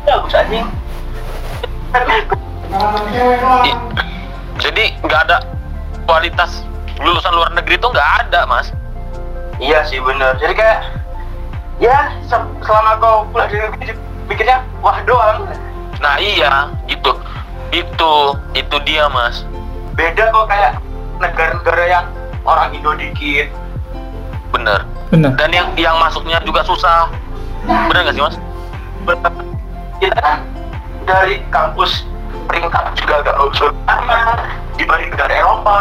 bagus 0.09 0.35
anjing. 0.35 0.67
Jadi 4.61 4.85
nggak 5.05 5.21
ada 5.29 5.45
kualitas 6.09 6.65
lulusan 7.01 7.33
luar 7.37 7.53
negeri 7.53 7.77
itu 7.77 7.89
nggak 7.89 8.11
ada 8.27 8.49
mas. 8.49 8.73
Iya 9.61 9.85
sih 9.85 10.01
bener. 10.01 10.41
Jadi 10.41 10.57
kayak 10.57 10.81
ya 11.81 12.09
se- 12.25 12.53
selama 12.65 12.93
kau 12.97 13.29
kuliah 13.29 13.49
di 13.49 13.57
negeri 13.61 13.93
pikirnya 14.29 14.59
wah 14.81 14.97
doang. 15.05 15.45
Nah 16.01 16.17
iya 16.17 16.73
gitu. 16.89 17.13
Itu 17.71 18.37
itu 18.57 18.77
dia 18.89 19.09
mas. 19.13 19.45
Beda 19.97 20.33
kok 20.33 20.49
kayak 20.49 20.81
negara-negara 21.21 21.85
yang 21.85 22.07
orang 22.51 22.69
Indo 22.75 22.91
dikit. 22.99 23.47
Bener. 24.51 24.83
Bener. 25.15 25.31
Dan 25.39 25.51
yang 25.55 25.69
yang 25.79 25.97
masuknya 26.03 26.43
juga 26.43 26.67
susah. 26.67 27.07
Bener 27.67 28.03
nggak 28.03 28.15
sih 28.19 28.25
mas? 28.25 28.37
Kita 30.03 30.19
kan? 30.19 30.39
Dari 31.07 31.43
kampus 31.55 32.07
peringkat 32.51 32.99
juga 32.99 33.15
agak 33.23 33.37
usul 33.47 33.71
dibanding 34.75 35.11
negara 35.15 35.33
Eropa. 35.39 35.79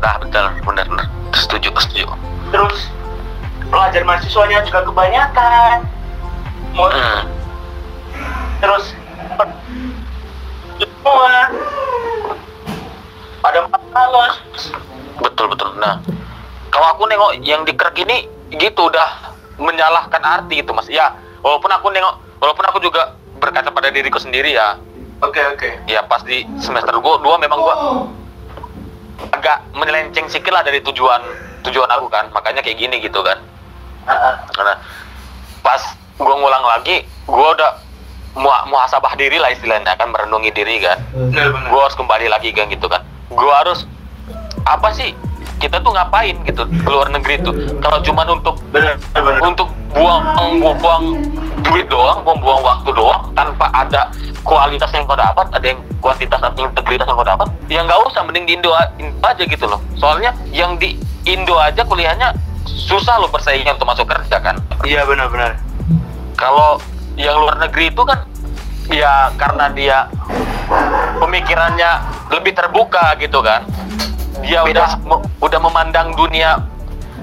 Nah 0.00 0.14
betul. 0.24 0.46
Bener 0.64 0.84
bener. 0.88 1.06
Setuju 1.36 1.68
setuju. 1.76 2.08
Terus 2.50 2.88
pelajar 3.68 4.02
mahasiswanya 4.02 4.64
juga 4.64 4.88
kebanyakan. 4.88 5.84
Mau 6.72 6.86
hmm. 6.88 7.22
terus 8.60 8.94
semua 10.80 11.48
pada 13.40 13.58
malas 13.90 14.36
betul 15.20 15.46
betul 15.48 15.69
nah 15.80 16.04
kalau 16.70 16.86
aku 16.94 17.08
nengok 17.08 17.42
yang 17.42 17.66
di 17.66 17.74
Krek 17.74 17.98
ini 18.04 18.28
gitu 18.54 18.86
udah 18.86 19.34
menyalahkan 19.58 20.22
arti 20.22 20.62
itu 20.62 20.70
mas. 20.70 20.86
Ya 20.86 21.16
walaupun 21.42 21.72
aku 21.72 21.90
nengok 21.90 22.38
walaupun 22.38 22.64
aku 22.68 22.78
juga 22.78 23.16
berkaca 23.40 23.72
pada 23.74 23.90
diriku 23.90 24.20
sendiri 24.20 24.54
ya. 24.54 24.78
Oke 25.20 25.40
oke. 25.50 25.68
Ya 25.90 26.04
pas 26.06 26.22
di 26.22 26.46
semester 26.62 26.94
gua 27.02 27.18
dua 27.18 27.36
memang 27.40 27.58
gua 27.58 27.76
agak 29.34 29.66
menyelenceng 29.76 30.30
sikit 30.30 30.52
lah 30.54 30.62
dari 30.64 30.80
tujuan 30.80 31.20
tujuan 31.66 31.88
aku 31.90 32.06
kan. 32.08 32.30
Makanya 32.32 32.62
kayak 32.62 32.78
gini 32.78 32.96
gitu 33.02 33.20
kan. 33.20 33.40
Karena 34.54 34.80
pas 35.60 35.82
gue 36.20 36.34
ngulang 36.36 36.64
lagi 36.64 37.04
gue 37.04 37.48
udah 37.56 37.72
muha- 38.36 38.64
muhasabah 38.68 39.12
diri 39.16 39.36
lah 39.36 39.52
istilahnya 39.52 39.92
kan 39.96 40.08
merenungi 40.08 40.50
diri 40.52 40.80
kan. 40.80 40.98
Gue 41.68 41.80
harus 41.80 41.96
kembali 41.96 42.26
lagi 42.32 42.52
kan 42.56 42.68
gitu 42.72 42.88
kan. 42.88 43.04
Gue 43.28 43.52
harus 43.52 43.84
apa 44.64 44.92
sih 44.96 45.12
kita 45.60 45.76
tuh 45.78 45.92
ngapain 45.92 46.34
gitu 46.48 46.64
ke 46.64 46.90
luar 46.90 47.08
negeri 47.12 47.36
tuh. 47.44 47.54
Kalau 47.78 48.00
cuman 48.00 48.26
untuk 48.40 48.56
untuk 49.44 49.68
buang 49.92 50.24
buang 50.58 51.04
duit 51.60 51.86
doang 51.92 52.24
buang 52.24 52.40
buang 52.40 52.62
waktu 52.64 52.90
doang 52.96 53.28
tanpa 53.36 53.68
ada 53.70 54.08
kualitas 54.40 54.88
yang 54.96 55.04
kau 55.04 55.18
dapat 55.18 55.46
ada 55.52 55.66
yang 55.66 55.78
kuantitas 56.00 56.40
atau 56.40 56.64
integritas 56.64 57.04
yang 57.04 57.18
kau 57.20 57.26
dapat 57.26 57.46
ya 57.68 57.84
nggak 57.84 58.00
usah 58.08 58.24
mending 58.24 58.48
di 58.48 58.52
Indo, 58.56 58.72
Indo 58.96 59.20
aja 59.22 59.44
gitu 59.44 59.64
loh. 59.68 59.78
Soalnya 60.00 60.32
yang 60.50 60.80
di 60.80 60.96
Indo 61.28 61.54
aja 61.60 61.84
kuliahnya 61.84 62.32
susah 62.64 63.20
loh 63.20 63.28
persaingan 63.28 63.76
untuk 63.76 63.92
masuk 63.92 64.08
kerja 64.08 64.40
kan. 64.40 64.56
Iya 64.82 65.04
benar 65.04 65.28
benar 65.28 65.70
kalau 66.40 66.80
yang 67.20 67.36
luar 67.36 67.60
negeri 67.60 67.92
itu 67.92 68.02
kan 68.08 68.24
ya 68.88 69.28
karena 69.36 69.68
dia 69.76 69.98
pemikirannya 71.20 71.90
lebih 72.32 72.56
terbuka 72.56 73.12
gitu 73.20 73.44
kan 73.44 73.68
dia 74.42 74.60
Beda. 74.64 74.84
udah 74.84 74.88
me- 75.04 75.22
udah 75.40 75.60
memandang 75.60 76.12
dunia 76.14 76.60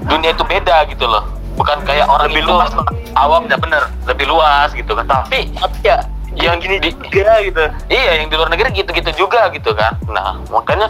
dunia 0.06 0.30
itu 0.32 0.44
beda 0.46 0.86
gitu 0.88 1.04
loh. 1.04 1.26
Bukan 1.58 1.82
kayak 1.82 2.06
orang 2.06 2.30
Lebih 2.30 2.46
luas. 2.46 2.70
awam 3.18 3.50
ya 3.50 3.58
bener. 3.58 3.82
Lebih 4.06 4.30
luas 4.30 4.70
gitu 4.72 4.94
kan. 4.94 5.04
Tapi 5.06 5.50
tapi 5.58 5.78
ya 5.82 5.98
yang 6.38 6.62
gini 6.62 6.78
di, 6.78 6.94
juga 6.94 7.42
gitu. 7.42 7.62
Iya 7.90 8.22
yang 8.22 8.30
di 8.30 8.34
luar 8.38 8.48
negeri 8.48 8.70
gitu-gitu 8.70 9.10
juga 9.26 9.50
gitu 9.50 9.74
kan. 9.74 9.98
Nah 10.06 10.38
makanya 10.54 10.86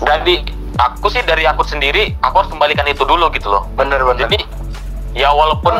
dari 0.00 0.40
aku 0.80 1.12
sih 1.12 1.20
dari 1.28 1.44
aku 1.44 1.60
sendiri 1.66 2.16
aku 2.24 2.40
harus 2.40 2.50
kembalikan 2.50 2.88
itu 2.88 3.04
dulu 3.04 3.28
gitu 3.36 3.52
loh. 3.52 3.68
Benar 3.76 4.00
benar 4.00 4.28
jadi 4.28 4.40
ya 5.12 5.28
walaupun 5.28 5.76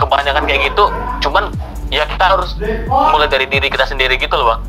kebanyakan 0.00 0.44
kayak 0.48 0.72
gitu 0.72 0.88
cuman 1.24 1.52
ya 1.92 2.04
kita 2.08 2.24
harus 2.32 2.56
mulai 2.88 3.28
dari 3.28 3.44
diri 3.44 3.68
kita 3.68 3.84
sendiri 3.84 4.16
gitu 4.16 4.32
loh 4.40 4.56
bang. 4.56 4.60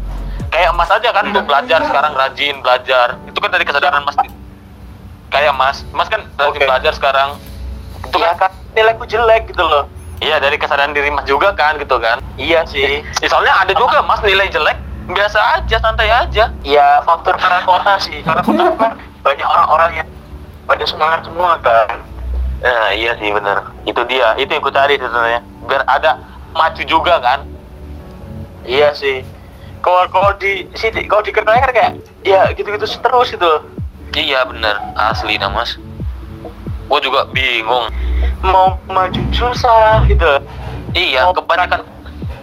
Kayak 0.51 0.71
mas 0.75 0.91
aja 0.91 1.11
kan 1.15 1.31
tuh 1.31 1.43
belajar 1.47 1.79
sekarang 1.87 2.11
rajin 2.11 2.59
belajar. 2.59 3.15
Itu 3.23 3.39
kan 3.39 3.55
dari 3.55 3.63
kesadaran 3.63 4.03
mas 4.03 4.15
kayak 5.31 5.53
mas. 5.55 5.83
Mas 5.91 6.07
kan 6.07 6.23
Oke. 6.39 6.63
belajar 6.63 6.93
sekarang. 6.95 7.37
Itu 8.03 8.17
ya 8.19 8.33
kan? 8.35 8.49
Kan 8.49 8.51
nilaiku 8.75 9.03
jelek 9.09 9.51
gitu 9.51 9.63
loh. 9.63 9.85
Iya 10.17 10.41
dari 10.41 10.57
kesadaran 10.57 10.97
diri 10.97 11.13
mas 11.13 11.25
juga 11.29 11.53
kan 11.53 11.77
gitu 11.77 12.01
kan? 12.01 12.17
Iya 12.41 12.65
sih. 12.65 13.05
Ya, 13.21 13.27
soalnya 13.29 13.53
ada 13.53 13.73
juga 13.77 14.01
mas 14.01 14.21
nilai 14.25 14.49
jelek. 14.49 14.77
Biasa 15.07 15.39
aja 15.61 15.77
santai 15.79 16.09
aja. 16.11 16.51
Ya 16.65 16.87
faktor 17.05 17.37
karena 17.39 17.63
kota 17.63 17.93
sih. 18.01 18.19
Karena 18.25 18.41
kota 18.43 18.63
kan 18.75 18.91
banyak 19.23 19.47
orang-orang 19.47 19.91
yang 20.03 20.07
pada 20.67 20.83
semangat 20.83 21.23
semua 21.23 21.55
kan. 21.63 22.01
Nah, 22.57 22.89
iya 22.91 23.13
sih 23.15 23.29
bener. 23.29 23.61
Itu 23.85 24.01
dia, 24.09 24.33
itu 24.35 24.49
yang 24.49 24.63
ku 24.65 24.73
cari 24.73 24.97
sebenarnya. 24.97 25.39
Biar 25.69 25.85
ada 25.87 26.17
maju 26.51 26.83
juga 26.83 27.21
kan. 27.21 27.45
iya 28.67 28.91
sih. 28.91 29.23
Kalau 29.79 30.09
kalau 30.11 30.35
di 30.35 30.67
sini 30.75 31.07
kalau 31.07 31.23
di 31.23 31.31
kan 31.31 31.45
kayak 31.47 32.03
ya 32.27 32.51
gitu-gitu 32.51 32.83
terus 32.99 33.31
gitu 33.31 33.63
Iya 34.09 34.45
bener, 34.45 34.75
asli 34.93 35.35
nah 35.35 35.47
mas. 35.47 35.75
Gue 36.83 36.99
juga 36.99 37.27
bingung. 37.27 37.91
mau 38.39 38.77
maju 38.87 39.17
susah 39.29 40.05
gitu 40.05 40.39
Iya, 40.91 41.25
Oh, 41.25 41.33
kebanyakan. 41.33 41.83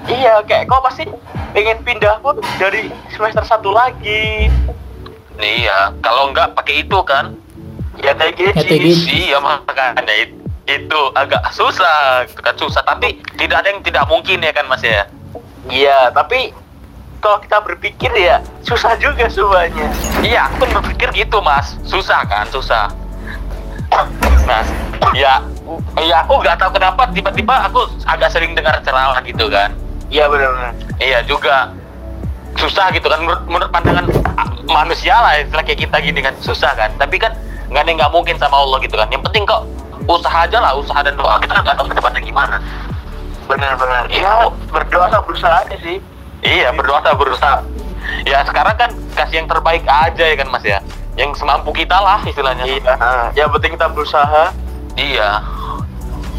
iya 0.04 0.42
kayak 0.42 0.66
kau 0.66 0.78
pasti 0.78 1.06
pengen 1.50 1.80
pindah 1.80 2.18
pun 2.18 2.36
dari 2.56 2.90
semester 3.08 3.40
satu 3.40 3.70
lagi 3.70 4.52
Iya, 5.34 5.94
kalau 5.98 6.28
nggak 6.30 6.52
pakai 6.52 6.82
itu 6.82 6.98
kan. 7.02 7.34
ya 7.96 8.10
kayak 8.12 8.34
gini 8.34 8.50
Kayak 8.52 8.64
sih 8.64 8.78
gini. 8.78 8.92
Iya 9.24 9.38
makanya 9.38 10.12
it- 10.12 10.36
itu 10.66 11.00
agak 11.14 11.40
susah, 11.50 12.24
itu 12.24 12.38
kan 12.38 12.54
susah. 12.54 12.82
Tapi 12.82 13.20
tidak 13.34 13.60
ada 13.60 13.68
yang 13.68 13.80
tidak 13.80 14.04
mungkin 14.04 14.38
ya 14.38 14.50
kan 14.50 14.66
mas 14.66 14.80
ya. 14.80 15.06
iya 15.64 16.10
tapi 16.10 16.52
kalau 17.24 17.40
kita 17.40 17.56
berpikir 17.64 18.12
ya 18.12 18.36
susah 18.60 18.92
juga 19.00 19.24
semuanya 19.32 19.88
Iya, 20.20 20.44
aku 20.52 20.68
pun 20.68 20.68
berpikir 20.84 21.08
gitu 21.16 21.40
mas. 21.40 21.80
Susah 21.88 22.20
kan, 22.28 22.44
susah. 22.52 22.92
Mas, 24.44 24.68
ya, 25.16 25.40
ya 26.04 26.16
aku 26.20 26.36
nggak 26.44 26.60
tahu 26.60 26.76
kenapa 26.76 27.08
tiba-tiba 27.16 27.64
aku 27.64 27.88
agak 28.04 28.28
sering 28.28 28.52
dengar 28.52 28.76
ceramah 28.84 29.24
gitu 29.24 29.48
kan. 29.48 29.72
iya 30.12 30.28
benar-benar 30.28 30.76
Iya 31.00 31.24
juga 31.24 31.72
susah 32.60 32.92
gitu 32.92 33.08
kan 33.08 33.24
menurut, 33.24 33.42
menurut 33.48 33.70
pandangan 33.72 34.04
ah, 34.36 34.48
manusia 34.68 35.16
lah 35.16 35.40
istilah 35.40 35.64
kayak 35.64 35.80
kita 35.88 35.96
gini 36.04 36.20
kan 36.20 36.34
susah 36.44 36.76
kan. 36.76 36.92
Tapi 37.00 37.16
kan 37.16 37.32
nggak 37.72 37.88
ada 37.88 37.90
nggak 38.04 38.12
mungkin 38.12 38.36
sama 38.36 38.60
Allah 38.60 38.76
gitu 38.84 39.00
kan. 39.00 39.08
Yang 39.08 39.24
penting 39.32 39.48
kok 39.48 39.64
usaha 40.04 40.44
aja 40.44 40.60
lah, 40.60 40.76
usaha 40.76 41.00
dan 41.00 41.16
doa 41.16 41.40
kita 41.40 41.56
nggak 41.56 41.76
tahu 41.80 41.88
ke 41.88 41.96
depannya 41.96 42.20
gimana. 42.20 42.56
benar-benar 43.44 44.08
ya 44.08 44.48
berdoa 44.72 45.04
sama 45.12 45.20
berusaha 45.28 45.68
aja 45.68 45.76
sih 45.84 46.00
Iya 46.44 46.68
berdoa 46.70 47.00
tak 47.00 47.16
berusaha. 47.16 47.64
Ya 48.22 48.44
sekarang 48.44 48.76
kan 48.76 48.90
kasih 49.14 49.40
yang 49.40 49.48
terbaik 49.48 49.82
aja 49.82 50.20
ya 50.22 50.36
kan 50.36 50.48
mas 50.48 50.62
ya. 50.62 50.78
Yang 51.14 51.40
semampu 51.40 51.72
kita 51.72 51.96
lah 51.96 52.20
istilahnya. 52.22 52.64
iya 52.64 52.94
yang 53.34 53.48
penting 53.50 53.74
kita 53.74 53.88
berusaha 53.88 54.52
Iya. 54.94 55.40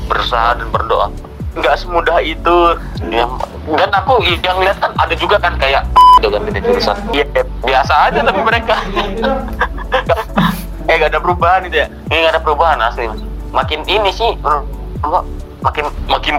Berusaha 0.06 0.56
dan 0.56 0.70
berdoa. 0.70 1.10
nggak 1.56 1.76
semudah 1.80 2.20
itu 2.20 2.76
Ya, 3.08 3.24
dan 3.72 3.88
aku 3.90 4.20
yang 4.44 4.60
lihat 4.60 4.76
kan 4.76 4.92
ada 4.94 5.16
juga 5.16 5.40
kan 5.40 5.56
kayak 5.56 5.88
itu 6.16 6.28
kan 6.28 6.42
ini 6.44 6.60
jurusan. 6.60 6.98
iya 7.10 7.24
Biasa 7.64 8.12
aja 8.12 8.20
tapi 8.22 8.44
mereka. 8.44 8.76
eh 10.86 10.96
gak 10.96 11.10
ada 11.10 11.18
perubahan 11.18 11.66
itu 11.66 11.80
ya 11.80 11.88
Ini 12.06 12.18
nggak 12.22 12.34
ada 12.36 12.42
perubahan 12.44 12.78
asli 12.78 13.08
mas. 13.08 13.24
Makin 13.52 13.88
ini 13.88 14.12
sih 14.12 14.36
makin 15.64 15.86
makin 16.06 16.36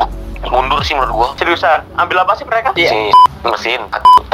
mundur 0.51 0.81
sih 0.87 0.95
menurut 0.95 1.15
gua. 1.15 1.29
seriusan? 1.39 1.83
Ambil 1.99 2.23
apa 2.23 2.33
sih 2.39 2.47
mereka? 2.47 2.71
Si 2.79 2.87
mesin, 3.47 3.81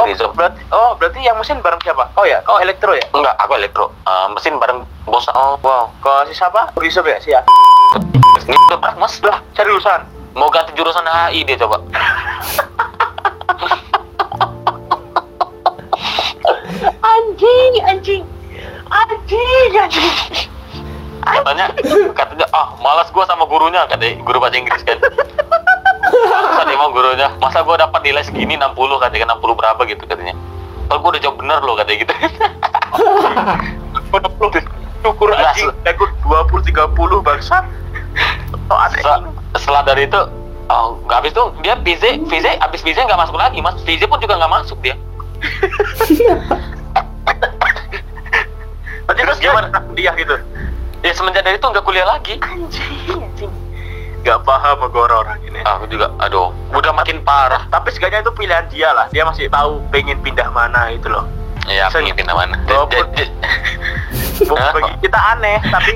oh 0.01 0.05
Rizal. 0.09 0.33
berarti 0.33 0.61
oh 0.73 0.97
berarti 0.97 1.19
yang 1.21 1.37
mesin 1.37 1.61
bareng 1.61 1.81
siapa? 1.81 2.09
Oh 2.17 2.25
ya? 2.25 2.41
Kau 2.45 2.57
elektro 2.57 2.93
ya? 2.97 3.05
Enggak, 3.13 3.37
aku 3.37 3.53
elektro. 3.57 3.93
Eh, 4.05 4.27
mesin 4.33 4.57
bareng 4.57 4.85
bos. 5.05 5.25
Oh 5.33 5.57
wow. 5.61 5.89
kau 6.01 6.25
si 6.25 6.33
siapa? 6.33 6.73
Rizab 6.77 7.05
ya? 7.05 7.17
Si 7.21 7.29
ya 7.33 7.41
Ini 8.43 8.57
udah 8.69 8.77
berat 8.81 8.97
mas. 8.97 9.21
Lah. 9.21 9.39
seriusan? 9.53 10.03
Mau 10.33 10.49
ganti 10.49 10.73
jurusan 10.73 11.05
HI 11.05 11.45
dia 11.45 11.61
coba. 11.61 11.77
anjing 17.13 17.73
anjing. 17.85 18.23
Anjing 18.89 19.71
anjing. 19.77 20.13
Katanya 21.23 21.65
katanya 22.17 22.45
ah 22.51 22.75
malas 22.81 23.07
gua 23.13 23.23
sama 23.29 23.45
gurunya 23.47 23.85
katanya 23.87 24.19
guru 24.25 24.43
bahasa 24.43 24.59
Inggris 24.59 24.83
kan 24.83 24.99
Dia 26.63 26.77
mau 26.79 26.91
gurunya 26.91 27.29
masa 27.39 27.63
gua 27.63 27.79
dapat 27.79 28.03
nilai 28.03 28.23
segini 28.25 28.59
60 28.59 28.75
katanya 28.99 29.35
60 29.37 29.59
berapa 29.59 29.81
gitu 29.87 30.03
katanya. 30.03 30.35
Kalau 30.89 30.99
gua 30.99 31.09
udah 31.15 31.21
jawab 31.21 31.37
bener 31.39 31.59
loh 31.63 31.75
katanya 31.79 31.97
gitu. 32.03 32.13
Syukur 35.03 35.35
anjing 35.35 35.67
aku 35.83 36.07
20 36.23 36.71
30 36.71 37.27
bangsat. 37.27 37.63
Oh 38.71 38.79
setelah, 38.87 39.19
setelah 39.59 39.81
dari 39.83 40.07
itu 40.07 40.21
oh, 40.71 40.95
nggak 41.03 41.17
habis 41.19 41.35
tuh 41.35 41.51
dia 41.59 41.75
visa 41.83 42.15
visa 42.31 42.55
habis 42.63 42.79
visa 42.79 43.03
nggak 43.03 43.19
masuk 43.19 43.35
lagi 43.35 43.59
mas. 43.59 43.75
Visa 43.83 44.07
pun 44.07 44.19
juga 44.23 44.39
nggak 44.39 44.53
masuk 44.63 44.79
dia. 44.79 44.95
Berarti 49.03 49.19
Terus 49.19 49.37
gimana? 49.43 49.67
dia 49.91 50.11
gitu. 50.15 50.35
Ya 51.03 51.11
semenjak 51.11 51.43
dari 51.43 51.59
itu 51.59 51.67
nggak 51.67 51.83
kuliah 51.83 52.07
lagi. 52.07 52.39
Anjing 52.39 53.22
anjing 54.23 54.31
gak 54.31 54.47
paham 54.47 54.79
sama 54.79 54.87
gue 54.87 55.03
orang 55.03 55.39
ini 55.43 55.59
aku 55.67 55.83
juga 55.91 56.07
aduh 56.17 56.55
udah 56.71 56.95
makin 56.95 57.19
parah. 57.21 57.67
Tapi 57.67 57.91
sekalinya 57.91 58.23
itu 58.23 58.31
pilihan 58.31 58.63
dia 58.71 58.95
lah. 58.95 59.11
Dia 59.11 59.27
masih 59.27 59.51
tahu 59.51 59.83
pengen 59.91 60.15
pindah 60.23 60.47
mana 60.47 60.95
gitu 60.95 61.11
loh. 61.11 61.27
Ya 61.67 61.91
Sen- 61.91 62.07
pengen 62.07 62.15
pindah 62.15 62.31
mana. 62.31 62.55
Walaupun- 62.63 63.11
bagi 64.73 64.93
kita 65.01 65.19
aneh 65.35 65.59
tapi 65.67 65.91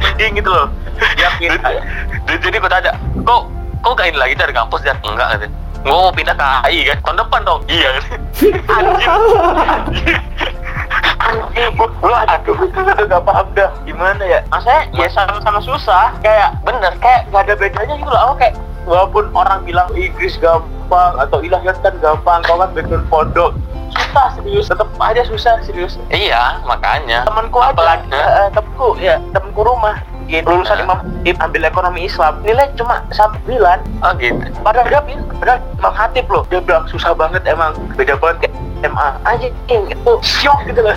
mending 0.00 0.40
gitu 0.40 0.50
loh. 0.50 0.72
Dia 1.16 1.28
pindah. 1.38 1.70
Jadi- 2.24 2.40
jadi 2.40 2.56
gue 2.56 2.70
tanya, 2.70 2.92
kok 3.20 3.40
kok 3.80 3.92
gak 3.92 4.08
ini 4.08 4.16
lagi 4.16 4.34
dari 4.34 4.52
kampus 4.56 4.80
ya? 4.80 4.96
Enggak. 5.04 5.44
Gue 5.80 5.92
mau 5.92 6.12
pindah 6.12 6.36
ke 6.36 6.44
AI 6.64 6.80
kan, 6.86 6.98
tahun 7.02 7.16
depan 7.24 7.40
dong. 7.44 7.60
Iya. 7.68 7.88
anjing 7.92 8.12
anjing 11.20 11.72
gue 11.76 12.14
aduh 12.28 12.56
gue 12.56 13.04
gak 13.06 13.22
paham 13.24 13.46
dah 13.54 13.70
gimana 13.84 14.22
ya? 14.24 14.40
Maksudnya 14.50 14.82
ya 14.96 15.06
sama-sama 15.12 15.60
susah. 15.62 16.12
Kayak 16.24 16.58
bener 16.64 16.92
kayak 16.98 17.28
gak 17.30 17.44
ada 17.46 17.54
bedanya 17.56 17.94
gitu 17.96 18.10
loh. 18.10 18.20
Aku 18.30 18.34
kayak 18.40 18.54
walaupun 18.84 19.28
orang 19.32 19.64
bilang 19.64 19.88
Inggris 19.92 20.36
gampang 20.36 21.12
atau 21.16 21.40
ilahiyat 21.40 21.80
kan 21.80 21.94
gampang 21.98 22.40
kau 22.44 22.58
kan 22.58 22.70
background 22.72 23.06
pondok. 23.08 23.52
Susah 23.90 24.28
serius. 24.38 24.66
Tetap 24.70 24.88
aja 24.96 25.22
susah 25.26 25.58
serius. 25.62 25.98
Iya, 26.08 26.62
makanya. 26.62 27.26
temanku 27.26 27.58
aja 27.58 27.74
Apalagi- 27.74 28.10
eh, 28.10 28.18
eh, 28.18 28.48
temanku 28.54 28.88
ya 28.98 29.16
temanku 29.32 29.60
rumah. 29.62 29.98
Gitu, 30.30 30.46
lulusan 30.46 30.78
Hah? 30.78 30.86
imam 30.86 30.98
Im 31.26 31.36
ambil 31.42 31.66
ekonomi 31.66 32.06
Islam. 32.06 32.38
Nilai 32.46 32.70
cuma 32.78 33.02
sembilan 33.10 33.82
Oh 33.98 34.14
gitu. 34.14 34.38
padahal 34.62 34.86
dia 34.86 35.02
padahal 35.42 35.58
imam 35.74 35.90
hatib 35.90 36.26
loh 36.30 36.46
dia 36.46 36.62
bilang 36.62 36.86
susah 36.86 37.10
banget 37.10 37.42
emang. 37.50 37.74
Beda 37.98 38.14
banget 38.14 38.46
kayak 38.46 38.54
MA 38.94 39.08
anjing 39.26 39.52
itu 39.68 40.12
syok 40.22 40.70
gitu 40.70 40.80
loh 40.80 40.94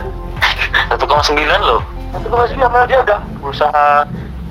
1,9 0.93 1.61
loh. 1.65 1.81
satu 2.13 2.25
koma 2.29 2.45
sembilan 2.45 2.69
malah 2.69 2.87
dia 2.87 2.99
udah 3.01 3.19
berusaha 3.41 3.85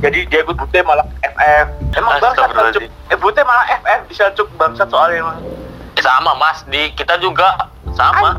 jadi 0.03 0.19
dia 0.27 0.41
ikut 0.43 0.59
bute 0.59 0.79
malah 0.83 1.07
FF 1.23 1.67
emang 1.95 2.19
bangsat 2.19 2.51
eh 2.83 3.17
bute 3.17 3.41
malah 3.47 3.65
FF 3.79 4.01
di 4.11 4.15
Selcuk 4.19 4.51
bangsat 4.59 4.91
soalnya 4.91 5.23
emang 5.23 5.39
sama 6.03 6.35
mas. 6.35 6.67
Di 6.67 6.91
kita 6.99 7.17
juga 7.23 7.71
sama. 7.95 8.37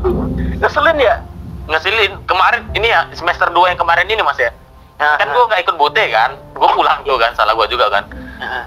Ngeselin 0.60 1.00
ya? 1.00 1.16
Ngesilin 1.64 2.12
kemarin 2.28 2.68
ini 2.76 2.92
ya 2.92 3.08
semester 3.16 3.48
2 3.48 3.72
yang 3.72 3.78
kemarin 3.80 4.04
ini 4.04 4.20
mas 4.20 4.36
ya? 4.36 4.52
Kan 5.00 5.32
gue 5.32 5.44
nggak 5.48 5.64
ikut 5.64 5.76
bote 5.80 6.04
kan? 6.12 6.36
Gue 6.52 6.68
pulang 6.76 7.00
tuh 7.02 7.16
kan? 7.16 7.32
Salah 7.32 7.56
gue 7.56 7.66
juga 7.72 7.88
kan? 7.88 8.04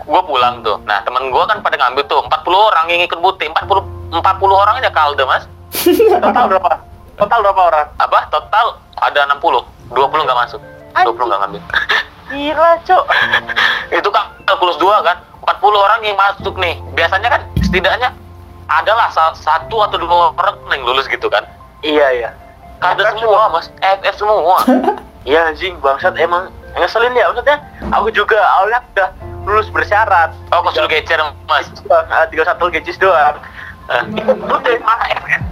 Gue 0.04 0.22
pulang 0.26 0.66
tuh. 0.66 0.82
Nah 0.90 1.06
temen 1.06 1.30
gue 1.30 1.44
kan 1.46 1.62
pada 1.62 1.78
ngambil 1.78 2.04
tuh. 2.10 2.26
40 2.26 2.34
orang 2.74 2.86
yang 2.90 3.02
ikut 3.06 3.20
bote 3.22 3.46
40 3.46 4.10
40 4.10 4.18
orang 4.50 4.76
aja 4.82 4.90
kalde 4.90 5.24
mas. 5.30 5.46
Total 6.26 6.46
berapa? 6.50 6.72
Total 7.18 7.40
berapa 7.46 7.62
orang? 7.62 7.88
Apa? 8.02 8.20
Total 8.34 8.66
ada 8.98 9.20
60 9.38 9.94
20 9.94 10.26
nggak 10.26 10.40
masuk. 10.42 10.62
20 10.98 11.14
nggak 11.30 11.40
ngambil 11.46 11.62
gila 12.28 12.72
cok 12.84 13.04
itu 13.90 14.10
kan 14.12 14.26
kalkulus 14.44 14.78
2 14.78 15.08
kan? 15.08 15.18
40 15.48 15.64
orang 15.80 16.00
yang 16.04 16.18
masuk 16.20 16.60
nih. 16.60 16.76
Biasanya 16.92 17.32
kan 17.32 17.42
setidaknya 17.64 18.12
adalah 18.68 19.08
sa- 19.08 19.32
satu 19.32 19.80
atau 19.80 19.96
dua 19.96 20.36
orang 20.36 20.60
yang 20.68 20.84
lulus 20.84 21.08
gitu 21.08 21.32
kan? 21.32 21.48
Iya 21.80 22.08
iya. 22.12 22.30
Ada 22.84 23.16
FF 23.16 23.24
semua 23.24 23.48
mas. 23.50 23.72
FF 23.80 24.16
semua. 24.18 24.58
Iya 25.28 25.44
anjing 25.44 25.76
bangsat. 25.84 26.16
Emang 26.16 26.48
ngeselin 26.72 27.12
ya 27.12 27.28
maksudnya? 27.28 27.60
Aku 27.92 28.08
juga 28.12 28.40
awalnya 28.40 28.80
udah 28.96 29.08
lulus 29.44 29.68
bersyarat. 29.68 30.32
Oh 30.56 30.64
kok 30.64 30.72
sudah 30.72 30.88
gecer 30.88 31.20
mas? 31.44 31.68
Ah, 31.92 32.24
tiga 32.28 32.48
satu 32.48 32.72
gages 32.72 32.96
doang. 32.96 33.36
Eh, 33.92 34.04
lu 34.24 34.56
dari 34.64 34.80
mana 34.80 35.04
FF 35.20 35.44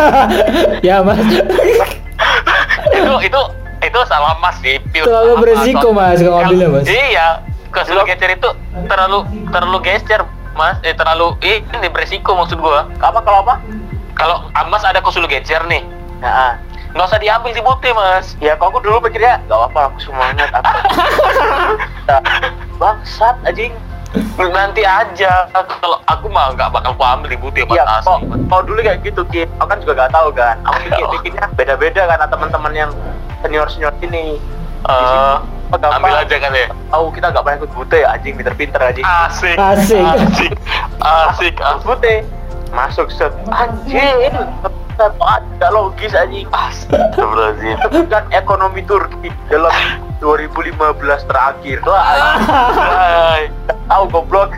ya 0.88 1.00
mas. 1.00 1.16
Itu 2.92 3.12
itu 3.20 3.40
itu 3.82 4.00
salah 4.06 4.38
mas 4.38 4.56
sih 4.62 4.78
pure 4.90 5.06
Terlalu 5.06 5.32
beresiko, 5.42 5.88
Mas, 5.90 6.18
kalau 6.22 6.38
ngambilnya, 6.42 6.68
Mas. 6.70 6.86
iya 6.86 7.26
ke 7.72 7.80
sudah 7.88 8.04
gecer 8.04 8.36
itu 8.36 8.48
terlalu 8.86 9.24
terlalu 9.48 9.78
geser 9.80 10.20
mas. 10.52 10.76
Eh 10.84 10.92
terlalu 10.92 11.32
ini 11.40 11.88
beresiko 11.88 12.36
maksud 12.36 12.60
gua. 12.60 12.84
Apa 13.00 13.24
kalau 13.24 13.40
apa? 13.48 13.54
Kalau 14.12 14.36
Mas 14.68 14.84
ada 14.84 15.00
kosul 15.00 15.24
gecer 15.24 15.64
nih. 15.66 15.80
Nah 16.20 16.60
nggak 16.92 17.08
usah 17.08 17.16
diambil 17.16 17.56
di 17.56 17.64
bote 17.64 17.88
mas. 17.96 18.36
Ya 18.44 18.52
kok 18.60 18.68
aku 18.68 18.84
dulu 18.84 19.00
mikirnya 19.00 19.40
gak 19.48 19.72
apa 19.72 19.88
aku 19.88 19.98
semangat 20.04 20.52
aku 20.52 20.68
Nah, 22.02 22.20
bangsat 22.76 23.36
anjing. 23.48 23.72
Nanti 24.36 24.84
aja. 24.84 25.48
Kalau 25.56 26.04
aku 26.04 26.28
mah 26.28 26.52
nggak 26.52 26.68
bakal 26.68 26.92
ku 26.92 27.00
ambil 27.00 27.32
di 27.32 27.64
mas. 27.64 27.72
Iya, 27.72 27.84
asli 27.88 28.28
kok 28.28 28.38
kalau 28.52 28.62
dulu 28.68 28.78
kayak 28.84 29.00
gitu 29.00 29.24
Ki. 29.32 29.48
Aku 29.56 29.68
kan 29.72 29.80
juga 29.80 30.04
gak 30.04 30.12
tahu 30.12 30.28
kan. 30.36 30.60
Aku 30.68 30.76
pikir 30.84 31.04
pikirnya 31.16 31.48
beda-beda 31.56 32.02
karena 32.04 32.26
teman-teman 32.28 32.72
yang 32.76 32.90
senior 33.42 33.66
senior 33.68 33.94
ini. 34.00 34.38
Eh, 34.82 35.36
Apa 35.68 35.78
gampang? 35.78 36.02
ambil 36.02 36.20
aja 36.20 36.36
kan 36.36 36.52
ya 36.52 36.66
Tahu 36.90 37.06
kita 37.10 37.30
gak 37.30 37.42
pernah 37.42 37.58
ikut 37.58 37.72
bute 37.72 37.96
ya 37.98 38.08
anjing 38.10 38.34
pinter-pinter 38.34 38.80
anjing. 38.82 39.06
asik 39.06 39.56
Asik. 39.56 40.02
asik 40.02 40.52
asik, 41.00 41.54
Ikut 41.54 41.82
bute 41.82 42.14
masuk 42.70 43.08
set 43.08 43.30
anjing 43.48 44.34
gak 44.92 45.70
logis 45.70 46.12
anjing. 46.12 46.44
Astagfirullahaladzim. 46.50 47.76
Kan 48.06 48.24
ekonomi 48.30 48.82
Turki 48.82 49.30
dalam 49.46 49.72
2015 50.18 50.76
terakhir. 51.24 51.78
Anjing. 51.80 52.52
Anjay, 52.76 53.42
tahu 53.86 54.04
goblok. 54.08 54.50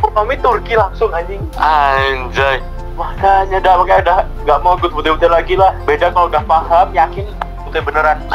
ekonomi 0.00 0.34
Turki 0.38 0.74
langsung 0.74 1.10
anjing. 1.10 1.42
anjay. 1.54 2.58
Makanya 2.94 3.58
dah 3.58 3.74
makanya 3.76 4.00
udah 4.02 4.18
nggak 4.44 4.58
mau 4.60 4.74
ikut 4.76 4.90
bute-bute 4.90 5.26
lagi 5.26 5.54
lah. 5.54 5.72
Beda 5.84 6.08
kalau 6.10 6.26
udah 6.26 6.42
paham, 6.44 6.88
yakin 6.92 7.24
beneran. 7.78 8.18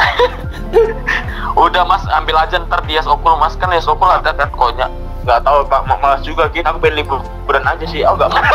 Udah 1.56 1.84
mas, 1.88 2.04
ambil 2.12 2.36
aja 2.36 2.60
ntar 2.64 2.84
di 2.84 2.96
okul 3.00 3.36
mas 3.40 3.56
kan 3.56 3.72
Yas 3.72 3.88
okul 3.88 4.08
ada 4.08 4.32
kan 4.32 4.48
koknya. 4.52 4.88
Nggak 5.24 5.40
tahu 5.42 5.64
pak, 5.66 5.82
ma- 5.88 5.98
malas 5.98 6.22
juga 6.22 6.46
gitu. 6.52 6.62
Aku 6.68 6.78
pengen 6.78 7.02
liburan 7.02 7.64
aja 7.64 7.84
sih. 7.88 8.04
Oh 8.04 8.14
nggak 8.14 8.30
mau. 8.30 8.40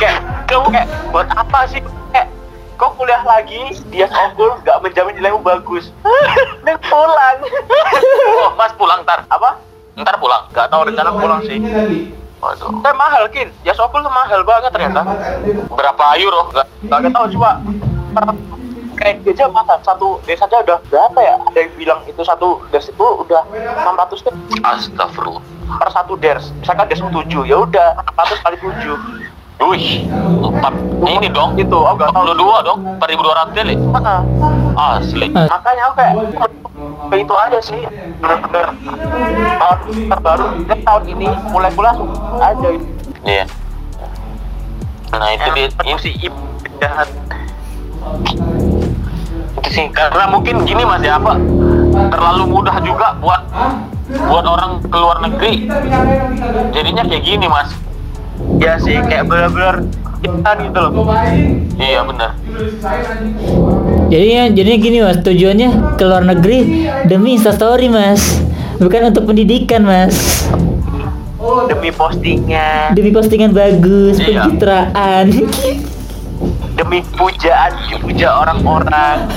kayak 0.00 0.16
kamu 0.48 0.66
kayak 0.72 0.88
buat 1.12 1.28
apa 1.34 1.58
sih? 1.68 1.82
Kayak 2.14 2.30
kau 2.80 2.94
kuliah 2.96 3.20
lagi, 3.26 3.76
dia 3.92 4.06
okul 4.08 4.56
nggak 4.62 4.78
menjamin 4.80 5.14
nilaimu 5.18 5.42
bagus. 5.44 5.90
Dan 6.64 6.78
pulang. 6.86 7.38
Oh, 8.40 8.50
mas 8.56 8.72
pulang 8.78 9.02
ntar. 9.04 9.26
apa? 9.28 9.58
Ntar 9.98 10.16
pulang. 10.22 10.48
Nggak 10.54 10.66
tahu 10.72 10.80
rencana 10.88 11.10
pulang 11.12 11.40
sih. 11.44 11.58
Waduh. 12.42 12.82
Tapi 12.82 12.94
mahal 12.98 13.26
kin, 13.30 13.50
ya 13.62 13.74
okul 13.74 14.02
tuh 14.02 14.10
mahal 14.10 14.40
banget 14.46 14.70
ternyata. 14.70 15.02
Berapa 15.68 16.16
euro? 16.16 16.48
Nggak 16.54 16.66
nggak 16.86 17.12
tahu 17.12 17.26
coba. 17.36 17.60
Kayak 18.92 19.26
aja 19.34 19.50
mahal 19.50 19.78
satu 19.82 20.22
des 20.28 20.38
aja 20.38 20.56
udah 20.62 20.78
berapa 20.86 21.18
ya? 21.18 21.34
Ada 21.50 21.58
yang 21.58 21.72
bilang 21.74 22.00
itu 22.06 22.22
satu 22.22 22.62
des 22.70 22.86
itu 22.86 23.06
udah 23.26 23.42
600 23.50 24.26
deh. 24.28 24.34
Astagfirullah. 24.62 25.42
per 25.72 25.88
satu 25.88 26.20
ders 26.20 26.52
misalkan 26.60 26.84
ders 26.84 27.00
7 27.00 27.48
ya 27.48 27.56
udah 27.64 27.88
600 28.12 28.44
kali 28.44 28.56
7 28.60 28.92
Wih, 29.62 30.10
empat 30.42 30.74
ini 31.06 31.30
dong. 31.30 31.54
itu 31.54 31.70
oh 31.70 31.94
gak 31.94 32.10
tahu 32.10 32.34
42 32.34 32.66
dong, 32.66 32.78
4200 32.98 33.54
kali. 33.54 33.74
Mana? 33.78 34.26
Asli. 34.74 35.30
makanya 35.30 35.94
kayak 35.94 36.14
kayak 37.06 37.22
itu 37.22 37.34
aja 37.38 37.58
sih 37.62 37.80
bener-bener 38.18 38.66
tahun 39.62 39.78
terbaru 40.10 40.46
dan 40.66 40.78
tahun 40.82 41.02
ini 41.14 41.28
mulai 41.54 41.70
langsung 41.78 42.10
aja 42.42 42.68
Iya. 43.22 43.44
Nah 45.14 45.28
itu 45.30 45.48
dia, 45.54 45.66
ini 45.86 45.94
si 46.02 46.10
ibu 46.26 46.42
jahat 46.82 47.06
itu 49.52 49.68
sih 49.70 49.86
karena 49.92 50.24
mungkin 50.26 50.66
gini 50.66 50.82
mas 50.82 51.00
ya 51.00 51.16
apa 51.16 51.38
terlalu 52.10 52.42
mudah 52.50 52.76
juga 52.82 53.14
buat 53.20 53.42
buat 54.12 54.44
orang 54.44 54.82
ke 54.84 54.96
luar 54.98 55.18
negeri. 55.24 55.52
Jadinya 56.74 57.02
kayak 57.06 57.24
gini 57.24 57.46
mas. 57.48 57.70
Ya 58.58 58.76
sih 58.76 58.98
kayak 59.00 59.30
bener-bener 59.30 59.86
kita 60.22 60.50
gitu 60.60 60.78
loh. 60.78 60.92
Iya 61.78 62.00
benar 62.06 62.30
Jadinya, 64.12 64.42
jadinya 64.52 64.78
gini 64.78 64.98
mas, 65.00 65.18
tujuannya 65.24 65.68
ke 65.96 66.04
luar 66.04 66.22
negeri 66.22 66.84
demi 67.08 67.40
instastory 67.40 67.88
mas, 67.88 68.20
bukan 68.76 69.08
untuk 69.08 69.24
pendidikan 69.24 69.88
mas, 69.88 70.44
demi 71.64 71.88
postingan. 71.88 72.92
Demi 72.92 73.08
postingan 73.08 73.56
bagus, 73.56 74.20
Iya. 74.20 74.26
pencitraan. 74.46 75.26
Demi 76.74 77.02
pujaan 77.16 77.72
dipuja 77.90 78.42
orang-orang. 78.42 79.26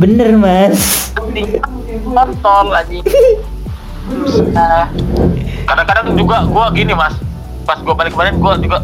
Bener 0.00 0.38
mas. 0.38 1.12
kontol 2.12 2.72
lagi 2.72 3.00
nah, 4.52 4.88
kadang-kadang 5.64 6.18
juga 6.18 6.44
gua 6.48 6.66
gini 6.74 6.92
mas. 6.92 7.14
Pas 7.62 7.78
gua 7.80 7.94
balik 7.94 8.14
kemarin 8.14 8.36
gua 8.42 8.58
juga 8.58 8.82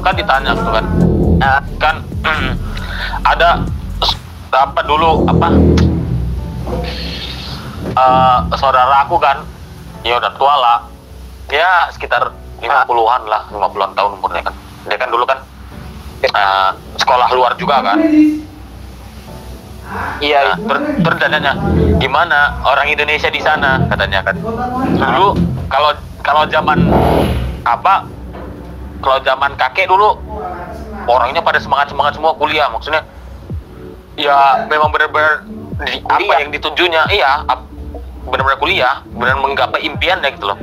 kan 0.00 0.14
ditanya 0.16 0.56
gitu 0.56 0.70
kan. 0.70 0.86
Nah, 1.36 1.58
kan 1.76 1.94
ada 3.36 3.48
apa 4.50 4.80
dulu 4.86 5.28
apa? 5.28 5.48
Eh 7.90 8.38
saudara 8.56 9.04
aku 9.04 9.20
kan 9.20 9.44
ya 10.06 10.16
udah 10.16 10.32
tua 10.38 10.54
lah. 10.56 10.78
Ya 11.50 11.90
sekitar 11.90 12.30
50-an 12.62 13.22
lah 13.26 13.42
50-an 13.50 13.90
tahun 13.98 14.12
umurnya 14.22 14.42
kan 14.46 14.54
dia 14.88 14.96
kan 14.96 15.08
dulu 15.12 15.24
kan 15.28 15.38
eh, 16.24 16.70
sekolah 16.96 17.28
luar 17.32 17.52
juga 17.56 17.80
kan? 17.84 17.98
Iya 20.22 20.54
Nah, 20.54 20.56
ter 20.62 20.78
gimana 21.98 22.62
orang 22.62 22.86
Indonesia 22.86 23.26
di 23.26 23.42
sana? 23.42 23.82
Katanya 23.90 24.22
kan. 24.22 24.38
Dulu 24.94 25.34
kalau 25.66 25.90
kalau 26.22 26.46
zaman 26.46 26.78
apa? 27.66 28.06
Kalau 29.02 29.18
zaman 29.24 29.56
kakek 29.58 29.90
dulu 29.90 30.14
orangnya 31.08 31.40
pada 31.42 31.58
semangat 31.58 31.90
semangat 31.90 32.14
semua 32.14 32.36
kuliah 32.36 32.68
maksudnya 32.68 33.02
ya 34.18 34.68
memang 34.68 34.92
benar-benar 34.92 35.46
apa 36.06 36.32
yang 36.44 36.52
ditujunya 36.52 37.02
iya 37.08 37.40
benar-benar 38.28 38.58
kuliah 38.60 39.00
benar 39.16 39.40
menggapai 39.40 39.80
impiannya 39.80 40.28
gitu 40.36 40.52
loh 40.52 40.58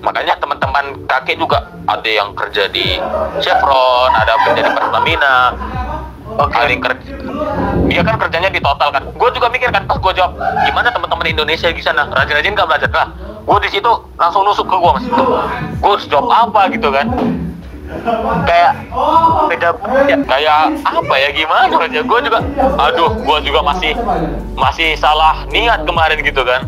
makanya 0.00 0.34
teman-teman 0.38 0.94
kakek 1.06 1.36
juga 1.38 1.64
ada 1.88 2.08
yang 2.08 2.32
kerja 2.36 2.68
di 2.70 2.98
Chevron 3.42 4.10
ada 4.14 4.30
yang 4.34 4.42
kerja 4.52 4.62
di 4.64 4.72
Pertamina. 4.72 5.38
Oke. 6.38 6.54
ada 6.54 6.70
yang 6.70 6.84
kerja 6.84 7.10
dia 7.88 8.02
kan 8.04 8.14
kerjanya 8.20 8.50
di 8.52 8.60
total 8.60 8.92
kan. 8.92 9.02
Gue 9.16 9.32
juga 9.32 9.48
mikir 9.48 9.72
kan 9.72 9.82
pas 9.88 9.96
gue 9.96 10.12
jawab 10.12 10.36
gimana 10.38 10.92
teman-teman 10.92 11.26
Indonesia 11.26 11.72
di 11.72 11.82
sana? 11.82 12.04
Rajin-rajin 12.12 12.52
gak 12.52 12.68
belajar? 12.68 12.90
Lah 12.92 13.08
gue 13.42 13.58
di 13.64 13.70
situ 13.72 13.90
langsung 14.20 14.44
nusuk 14.44 14.68
ke 14.68 14.76
gue 14.76 14.92
mas. 14.92 15.06
Gue 15.80 15.90
harus 15.96 16.06
jawab 16.06 16.28
apa 16.30 16.68
gitu 16.70 16.92
kan 16.92 17.08
kayak 18.44 18.72
beda 19.48 19.70
ya. 20.08 20.16
Kayak 20.28 20.60
apa 20.84 21.14
ya 21.16 21.28
gimana 21.32 21.72
aja? 21.72 22.00
Gue 22.04 22.18
juga 22.24 22.38
aduh 22.76 23.10
gue 23.16 23.38
juga 23.48 23.60
masih 23.64 23.92
masih 24.58 24.98
salah 24.98 25.46
niat 25.48 25.84
kemarin 25.88 26.18
gitu 26.20 26.42
kan. 26.44 26.62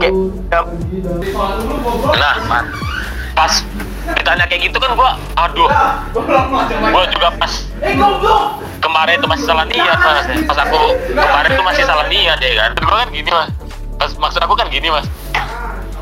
Kayak 0.00 0.14
nah 2.18 2.34
pas 3.32 3.52
ditanya 4.12 4.44
kayak 4.50 4.68
gitu 4.68 4.76
kan 4.82 4.92
gua 4.98 5.14
aduh. 5.38 5.70
Gua 6.90 7.04
juga 7.08 7.28
pas 7.38 7.52
kemarin 8.82 9.14
itu 9.16 9.28
masih 9.30 9.44
salah 9.46 9.64
niat 9.64 9.98
mas. 9.98 10.26
Pas 10.50 10.58
aku 10.66 10.80
kemarin 11.14 11.50
itu 11.54 11.62
masih 11.64 11.84
salah 11.86 12.06
niat 12.10 12.38
ya 12.42 12.52
kan. 12.58 12.70
Gua 12.82 12.96
kan 13.06 13.08
gini 13.14 13.30
mas. 13.30 13.50
Pas 13.96 14.10
maksud 14.18 14.40
aku 14.42 14.54
kan 14.58 14.68
gini 14.68 14.90
mas. 14.90 15.06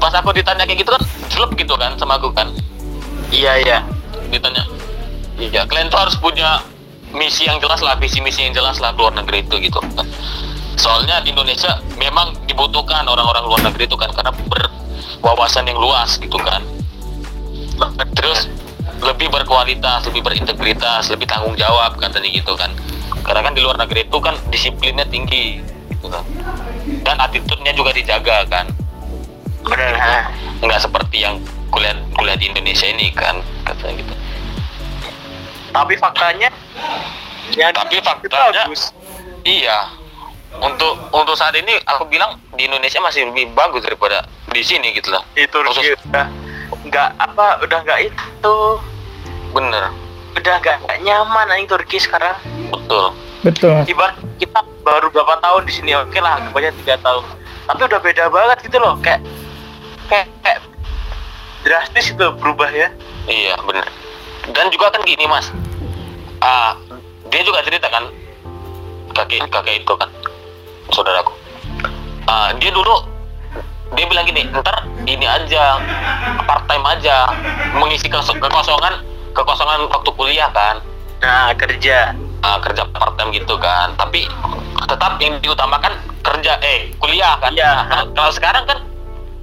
Pas 0.00 0.12
aku 0.16 0.32
ditanya 0.32 0.64
kayak 0.64 0.80
gitu 0.80 0.90
kan 0.90 1.02
jelek 1.28 1.52
gitu 1.60 1.74
kan 1.76 1.92
sama 2.00 2.16
aku 2.16 2.32
kan. 2.32 2.48
Iya 3.30 3.62
iya 3.62 3.78
ditanya 4.30 4.64
iya 5.36 5.66
kalian 5.66 5.90
tuh 5.90 5.98
harus 5.98 6.16
punya 6.16 6.62
misi 7.10 7.46
yang 7.46 7.58
jelas 7.58 7.82
lah 7.82 7.98
visi 7.98 8.22
misi 8.22 8.46
yang 8.46 8.54
jelas 8.54 8.78
lah 8.78 8.94
keluar 8.94 9.14
negeri 9.14 9.42
itu 9.42 9.58
gitu. 9.58 9.78
Kan 9.82 10.06
soalnya 10.78 11.20
di 11.20 11.34
Indonesia 11.34 11.82
memang 11.98 12.32
dibutuhkan 12.46 13.04
orang-orang 13.04 13.44
luar 13.44 13.60
negeri 13.66 13.84
itu 13.90 13.98
kan 13.98 14.10
karena 14.14 14.32
berwawasan 14.32 15.66
yang 15.66 15.78
luas 15.78 16.16
gitu 16.16 16.38
kan. 16.38 16.62
Terus 18.14 18.46
lebih 19.00 19.32
berkualitas 19.32 20.04
lebih 20.06 20.20
berintegritas 20.20 21.08
lebih 21.08 21.26
tanggung 21.26 21.56
jawab 21.58 21.98
katanya 21.98 22.30
gitu 22.30 22.54
kan. 22.54 22.70
Karena 23.26 23.40
kan 23.44 23.52
di 23.52 23.60
luar 23.60 23.76
negeri 23.76 24.06
itu 24.06 24.18
kan 24.22 24.34
disiplinnya 24.48 25.04
tinggi 25.10 25.60
gitu 25.90 26.06
kan. 26.08 26.22
Dan 27.02 27.16
attitude-nya 27.18 27.74
juga 27.74 27.90
dijaga 27.90 28.46
kan. 28.46 28.66
Benar 29.60 29.92
ha. 29.98 30.16
nggak 30.64 30.80
seperti 30.80 31.20
yang 31.20 31.36
kuliah 31.68 31.94
kuliah 32.16 32.36
di 32.36 32.48
Indonesia 32.48 32.88
ini 32.88 33.12
kan 33.12 33.38
katanya 33.62 34.02
gitu 34.02 34.19
tapi 35.70 35.94
faktanya 35.98 36.50
ya 37.54 37.70
tapi 37.74 37.98
itu 37.98 38.04
faktanya 38.06 38.66
bagus. 38.66 38.90
iya. 39.46 39.78
Untuk 40.50 40.98
untuk 41.14 41.38
saat 41.38 41.54
ini 41.54 41.78
aku 41.86 42.10
bilang 42.10 42.34
di 42.58 42.66
Indonesia 42.66 42.98
masih 42.98 43.30
lebih 43.30 43.54
bagus 43.54 43.86
daripada 43.86 44.26
di 44.50 44.66
sini 44.66 44.90
gitu 44.98 45.14
lah 45.14 45.22
di 45.38 45.46
Turki 45.46 45.70
Khusus- 45.70 45.94
udah 46.10 46.26
nggak 46.90 47.08
apa 47.22 47.62
udah 47.62 47.78
nggak 47.86 48.10
itu. 48.10 48.56
Bener. 49.54 49.94
Udah 50.34 50.54
nggak 50.58 50.78
nyaman 51.06 51.54
anjing 51.54 51.70
Turki 51.70 52.02
sekarang. 52.02 52.34
Betul. 52.66 53.14
Betul. 53.46 53.78
Ibarat 53.86 54.18
kita 54.42 54.60
baru 54.82 55.06
berapa 55.14 55.38
tahun 55.38 55.62
di 55.70 55.72
sini 55.72 55.94
oke 55.94 56.18
lah 56.18 56.42
banyak 56.50 56.74
tiga 56.82 56.98
tahun. 56.98 57.22
Tapi 57.70 57.80
udah 57.86 58.00
beda 58.02 58.24
banget 58.26 58.58
gitu 58.66 58.76
loh 58.82 58.98
kayak 58.98 59.22
kayak, 60.10 60.26
kayak 60.42 60.60
drastis 61.62 62.10
itu 62.10 62.26
berubah 62.42 62.68
ya. 62.74 62.90
Iya 63.30 63.54
bener 63.62 63.86
dan 64.52 64.66
juga 64.72 64.92
kan 64.92 65.02
gini 65.04 65.24
mas. 65.28 65.52
Ah 66.40 66.76
dia 67.28 67.44
juga 67.44 67.60
cerita 67.62 67.86
kan 67.92 68.08
kakek 69.12 69.44
kakek 69.52 69.84
itu 69.84 69.92
kan 69.96 70.08
saudaraku. 70.92 71.32
Ah 72.24 72.52
dia 72.56 72.72
dulu 72.72 73.04
dia 73.98 74.06
bilang 74.06 74.24
gini 74.24 74.46
ntar 74.54 74.86
ini 75.04 75.26
aja 75.26 75.82
part 76.46 76.64
time 76.70 76.86
aja 76.86 77.28
mengisi 77.74 78.06
kos- 78.06 78.32
kekosongan 78.32 79.04
kekosongan 79.36 79.86
waktu 79.90 80.10
kuliah 80.16 80.50
kan. 80.50 80.80
Nah 81.20 81.52
kerja. 81.54 82.16
Uh, 82.40 82.56
kerja 82.64 82.88
part 82.88 83.20
time 83.20 83.36
gitu 83.36 83.60
kan. 83.60 83.92
Tapi 84.00 84.24
tetap 84.88 85.20
yang 85.20 85.36
diutamakan 85.44 85.92
kerja 86.24 86.56
eh 86.64 86.88
kuliah 86.96 87.36
kan. 87.36 87.52
Iya. 87.52 87.72
Nah, 87.84 88.02
kalau 88.16 88.32
sekarang 88.32 88.64
kan 88.64 88.80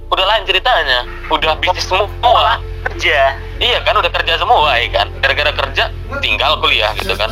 udah 0.08 0.24
lain 0.26 0.42
ceritanya. 0.44 1.04
Udah 1.28 1.56
bisnis 1.56 1.84
semua. 1.84 2.60
Kerja. 2.84 3.36
Iya 3.58 3.78
kan 3.82 3.94
udah 3.94 4.08
kerja 4.08 4.34
semua 4.36 4.74
ya 4.74 4.88
kan. 4.92 5.06
Gara-gara 5.18 5.52
kerja 5.52 5.84
tinggal 6.18 6.58
kuliah 6.58 6.94
gitu 6.94 7.12
kan. 7.12 7.28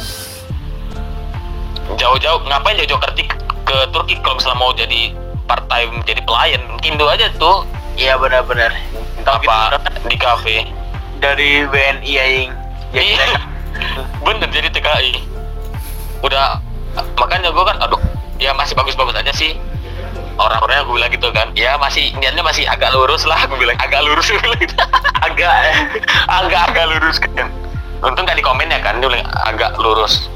Jauh-jauh 1.96 2.42
ngapain 2.44 2.76
jauh-jauh 2.76 2.98
kerja 3.00 3.22
ke 3.62 3.76
Turki 3.90 4.14
kalau 4.20 4.36
misalnya 4.36 4.58
mau 4.58 4.72
jadi 4.72 5.14
part 5.44 5.64
time 5.66 6.02
jadi 6.02 6.20
pelayan? 6.22 6.62
Indo 6.82 7.06
aja 7.06 7.30
tuh. 7.32 7.62
Iya 7.94 8.18
benar-benar. 8.18 8.74
Apa 9.22 9.80
di 10.04 10.16
kafe. 10.16 10.66
dari 11.16 11.64
WNI 11.64 12.12
aing 12.12 12.52
ya 12.92 13.00
Iya. 13.00 13.24
kita- 13.24 13.48
bener 14.28 14.48
jadi 14.52 14.68
TKI 14.68 15.16
udah 16.20 16.60
makanya 17.16 17.48
gue 17.48 17.64
kan 17.64 17.80
aduh 17.80 17.96
ya 18.36 18.52
masih 18.52 18.76
bagus-bagus 18.76 19.16
aja 19.16 19.32
sih 19.32 19.56
orang-orangnya 20.36 20.82
gue 20.84 20.94
bilang 20.96 21.12
gitu 21.12 21.28
kan. 21.32 21.48
Ya 21.56 21.76
masih 21.80 22.12
niatnya 22.20 22.44
masih 22.44 22.64
agak 22.68 22.92
lurus 22.92 23.24
lah 23.24 23.40
gue 23.48 23.58
bilang. 23.58 23.76
Agak 23.80 24.04
lurus 24.04 24.28
gue 24.32 24.40
bilang 24.40 24.60
gitu. 24.60 24.76
agak 25.24 25.52
agak 26.28 26.60
agak 26.72 26.84
lurus 26.92 27.16
kan. 27.20 27.48
Untung 28.04 28.28
gak 28.28 28.36
di 28.36 28.44
komen 28.44 28.68
ya 28.68 28.78
kan 28.84 29.00
dia 29.00 29.08
bilang 29.08 29.28
agak 29.44 29.72
lurus. 29.80 30.28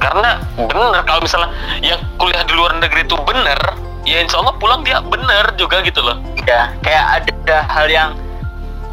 Karena 0.00 0.36
bener 0.56 1.00
kalau 1.06 1.20
misalnya 1.24 1.50
yang 1.80 2.00
kuliah 2.20 2.44
di 2.44 2.52
luar 2.52 2.76
negeri 2.76 3.08
itu 3.08 3.16
bener 3.24 3.56
ya 4.04 4.20
insya 4.20 4.36
Allah 4.36 4.52
pulang 4.60 4.84
dia 4.84 5.00
bener 5.00 5.54
juga 5.56 5.80
gitu 5.84 6.00
loh. 6.04 6.20
Ya 6.44 6.72
kayak 6.84 7.24
ada 7.24 7.58
hal 7.72 7.86
yang 7.88 8.10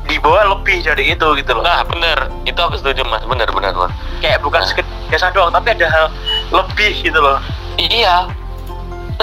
dibawa 0.07 0.43
lebih 0.55 0.83
dari 0.83 1.15
itu 1.15 1.27
gitu 1.39 1.51
loh. 1.55 1.63
Nah 1.63 1.83
bener. 1.87 2.31
Itu 2.43 2.59
aku 2.59 2.79
setuju 2.79 3.03
mas. 3.07 3.23
Bener 3.27 3.47
bener 3.51 3.71
bener 3.75 3.91
kayak 4.21 4.39
bukan 4.45 4.61
Nah. 4.61 4.69
sekedar 4.69 4.95
biasa 5.09 5.25
doang 5.35 5.51
tapi 5.51 5.67
ada 5.75 5.87
hal 5.91 6.05
lebih 6.53 6.93
gitu 7.03 7.19
loh. 7.19 7.39
Iya 7.75 8.29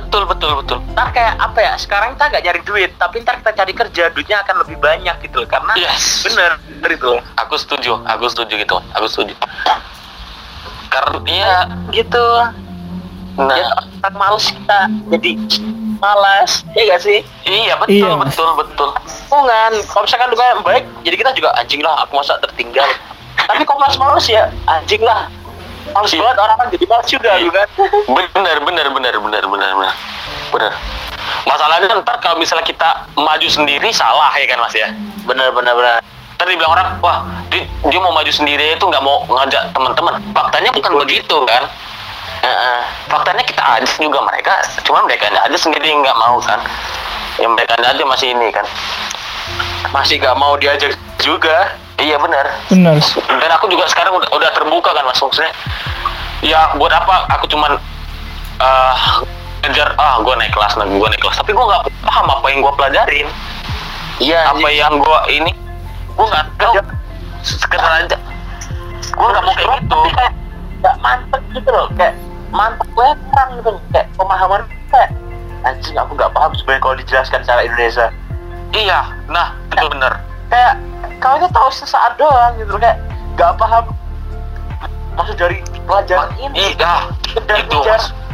betul 0.08 0.24
betul 0.24 0.50
betul. 0.56 0.78
Ntar 0.96 1.08
kayak 1.12 1.36
apa 1.36 1.58
ya 1.60 1.72
sekarang 1.76 2.16
kita 2.16 2.24
nggak 2.32 2.42
nyari 2.42 2.60
duit 2.64 2.90
tapi 2.96 3.20
ntar 3.20 3.36
kita 3.38 3.52
cari 3.52 3.72
kerja 3.76 4.02
duitnya 4.08 4.40
akan 4.40 4.64
lebih 4.64 4.80
banyak 4.80 5.16
gitu 5.20 5.44
loh. 5.44 5.48
Karena 5.48 5.76
Yes. 5.76 6.24
bener 6.24 6.56
bener 6.80 6.90
itu. 6.96 7.12
Aku 7.36 7.54
setuju 7.54 8.00
aku 8.08 8.24
setuju 8.26 8.56
gitu. 8.56 8.80
Aku 8.96 9.04
setuju. 9.04 9.36
Karena 10.88 11.20
iya 11.28 11.56
gitu. 11.92 12.24
Ya 13.36 13.44
nah 13.44 13.54
kita 13.86 14.08
males 14.16 14.46
kita 14.50 14.78
jadi 15.12 15.30
malas 16.00 16.64
ya 16.72 16.82
gak 16.88 17.02
sih? 17.04 17.20
Iya 17.44 17.76
betul 17.76 17.94
Iya, 17.94 18.10
betul 18.16 18.48
betul. 18.56 18.88
Hubungan 19.28 19.72
kalau 19.86 20.02
misalkan 20.02 20.32
yang 20.32 20.62
baik 20.64 20.84
jadi 21.04 21.16
kita 21.20 21.30
juga 21.36 21.52
anjing 21.54 21.84
lah 21.84 22.02
aku 22.02 22.16
masa 22.16 22.40
tertinggal. 22.40 22.88
Tapi 23.38 23.62
kalau 23.62 23.78
males-males 23.78 24.24
ya 24.26 24.48
anjing 24.64 25.04
lah. 25.04 25.28
Males 25.88 26.12
Iya. 26.12 26.20
banget 26.20 26.36
orang 26.36 26.56
kan 26.58 26.66
jadi 26.74 26.84
males 26.84 27.06
juga 27.06 27.30
Iya. 27.36 27.44
lu 27.46 27.50
kan. 27.54 27.68
Benar 28.34 28.56
benar 28.64 28.86
benar 28.90 29.14
benar 29.22 29.44
benar 29.46 29.70
benar 29.78 29.94
benar 30.58 30.74
masalahnya 31.46 32.02
ntar 32.02 32.16
kalau 32.18 32.36
misalnya 32.36 32.66
kita 32.66 33.06
maju 33.14 33.48
sendiri 33.48 33.88
salah 33.94 34.32
ya 34.36 34.46
kan 34.50 34.58
mas 34.60 34.74
ya? 34.74 34.88
Bener 35.24 35.54
bener 35.54 35.72
bener. 35.72 36.02
Tadi 36.38 36.54
bilang 36.54 36.72
orang 36.74 36.88
wah 37.02 37.26
dia, 37.50 37.66
dia 37.66 37.98
mau 37.98 38.14
maju 38.14 38.30
sendiri 38.30 38.78
itu 38.78 38.84
nggak 38.84 39.02
mau 39.02 39.22
ngajak 39.26 39.70
teman-teman. 39.74 40.18
Faktanya 40.34 40.70
bukan 40.74 40.92
begitu 40.98 41.36
kan? 41.46 41.64
Heeh. 42.38 42.80
faktanya 43.10 43.42
kita 43.42 43.58
aja 43.58 43.90
juga 43.98 44.22
mereka 44.22 44.62
cuman 44.86 45.10
mereka 45.10 45.26
aja 45.26 45.58
sendiri 45.58 45.90
nggak 45.90 46.16
mau 46.18 46.38
kan? 46.38 46.62
Ya 47.38 47.46
mereka 47.50 47.74
aja 47.78 48.04
masih 48.06 48.34
ini 48.34 48.50
kan? 48.50 48.66
Masih 49.94 50.18
gak 50.18 50.36
mau 50.36 50.58
diajak 50.58 50.94
juga. 51.22 51.74
Iya 51.98 52.14
benar 52.14 52.46
Benar. 52.70 52.94
dan 53.26 53.50
aku 53.58 53.66
juga 53.66 53.90
sekarang 53.90 54.14
udah, 54.14 54.30
udah 54.30 54.50
terbuka 54.54 54.94
kan 54.94 55.02
mas? 55.02 55.18
Maksudnya 55.18 55.50
ya 56.46 56.70
buat 56.78 56.94
apa? 56.94 57.26
Aku 57.34 57.50
cuman 57.50 57.74
eh 58.62 58.94
ngejar 59.64 59.88
ah 59.98 60.22
gue 60.22 60.34
naik 60.38 60.52
kelas 60.54 60.72
nah 60.78 60.86
gue 60.86 61.08
naik 61.08 61.22
kelas. 61.22 61.36
Tapi 61.42 61.50
gue 61.52 61.64
nggak 61.66 61.82
paham 62.06 62.26
apa 62.30 62.46
yang 62.50 62.60
gue 62.62 62.72
pelajarin. 62.78 63.28
Iya 64.18 64.40
apa 64.50 64.68
yang 64.70 64.92
gue 64.98 65.18
ini 65.30 65.52
gue 66.14 66.26
nggak 66.26 66.46
tahu. 66.58 66.74
sekedar 67.38 68.02
aja. 68.02 68.18
Gue 69.14 69.26
nggak 69.30 69.44
mau 69.46 69.54
kayak 69.54 69.70
gitu. 69.78 70.00
Kayak 70.14 70.32
gak 70.82 70.96
mantep 71.02 71.42
gitu 71.54 71.70
loh. 71.70 71.86
Kayak 71.94 72.14
mantep 72.50 72.88
gue 72.92 73.08
kurang 73.30 73.50
gitu 73.58 73.70
kayak 73.94 74.06
pemahaman 74.18 74.62
kayak 74.90 75.10
anjing 75.66 75.96
aku 75.98 76.14
gak 76.14 76.30
paham 76.32 76.52
sebenarnya 76.54 76.82
kalau 76.82 76.96
dijelaskan 76.98 77.40
secara 77.42 77.60
Indonesia. 77.66 78.06
Iya 78.74 79.00
nah 79.30 79.54
itu 79.74 79.86
bener. 79.90 80.12
kayak 80.48 80.74
kau 81.20 81.36
itu 81.36 81.48
tahu 81.52 81.68
sesaat 81.72 82.16
doang 82.16 82.52
gitu 82.58 82.74
loh. 82.74 82.80
Kayak 82.82 82.98
gak 83.38 83.52
paham. 83.58 83.84
Maksud 85.18 85.34
dari 85.34 85.58
pelajaran 85.86 86.30
ini. 86.38 86.74
iya 86.74 86.94
itu 87.34 87.78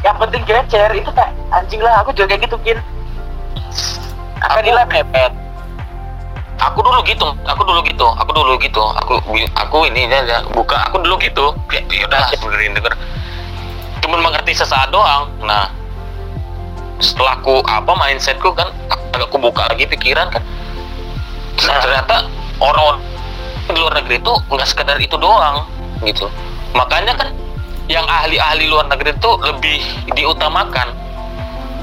yang 0.04 0.16
penting 0.20 0.44
gecer 0.44 0.90
itu 0.92 1.08
kayak 1.16 1.32
anjing 1.48 1.80
lah 1.80 2.04
aku 2.04 2.12
juga 2.12 2.36
kayak 2.36 2.44
gitu 2.44 2.56
kin. 2.60 2.78
Apa 4.44 4.60
Aku- 4.60 4.64
nilai? 4.68 4.84
Mepet. 4.84 5.32
Aku 6.54 6.80
dulu 6.86 7.02
gitu 7.02 7.28
aku 7.44 7.66
dulu 7.66 7.80
gitu 7.82 8.06
aku 8.14 8.30
dulu 8.30 8.54
gitu 8.62 8.80
aku 8.80 9.18
aku 9.58 9.76
ini 9.90 10.06
ya, 10.06 10.22
ya, 10.22 10.38
buka 10.54 10.76
aku 10.86 11.02
dulu 11.02 11.16
gitu. 11.18 11.50
Kayak 11.66 11.88
ya 11.90 12.04
udah 12.06 12.24
dengerin 12.36 12.72
denger. 12.76 12.94
Cuman 14.04 14.20
mengerti 14.22 14.52
sesaat 14.54 14.92
doang. 14.92 15.32
Nah 15.42 15.72
setelah 17.02 17.40
aku 17.40 17.58
apa 17.66 17.92
mindsetku 17.98 18.54
kan 18.54 18.70
agak 19.12 19.26
aku 19.32 19.40
buka 19.40 19.66
lagi 19.72 19.88
pikiran 19.88 20.30
kan. 20.30 20.44
Nah. 21.64 21.80
ternyata 21.80 22.16
orang 22.60 23.00
di 23.64 23.78
luar 23.80 23.96
negeri 23.98 24.20
itu 24.20 24.32
nggak 24.52 24.68
sekedar 24.68 25.00
itu 25.00 25.16
doang 25.16 25.64
gitu. 26.04 26.28
Makanya 26.76 27.16
kan 27.16 27.28
yang 27.88 28.04
ahli-ahli 28.08 28.64
luar 28.68 28.88
negeri 28.88 29.12
itu 29.12 29.30
lebih 29.44 29.78
diutamakan. 30.16 30.88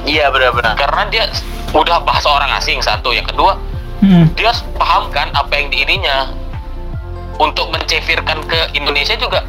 Iya 0.05 0.33
benar-benar. 0.33 0.73
Karena 0.73 1.03
dia 1.13 1.23
udah 1.71 2.01
bahasa 2.01 2.27
orang 2.29 2.49
asing 2.57 2.81
satu. 2.81 3.13
Yang 3.13 3.33
kedua 3.35 3.53
Hmm. 4.01 4.25
dia 4.33 4.49
harus 4.49 4.65
paham 4.81 5.13
kan 5.13 5.29
apa 5.37 5.53
yang 5.61 5.69
di 5.69 5.85
ininya. 5.85 6.33
Untuk 7.37 7.69
mencefirkan 7.73 8.41
ke 8.49 8.73
Indonesia 8.73 9.13
juga 9.17 9.45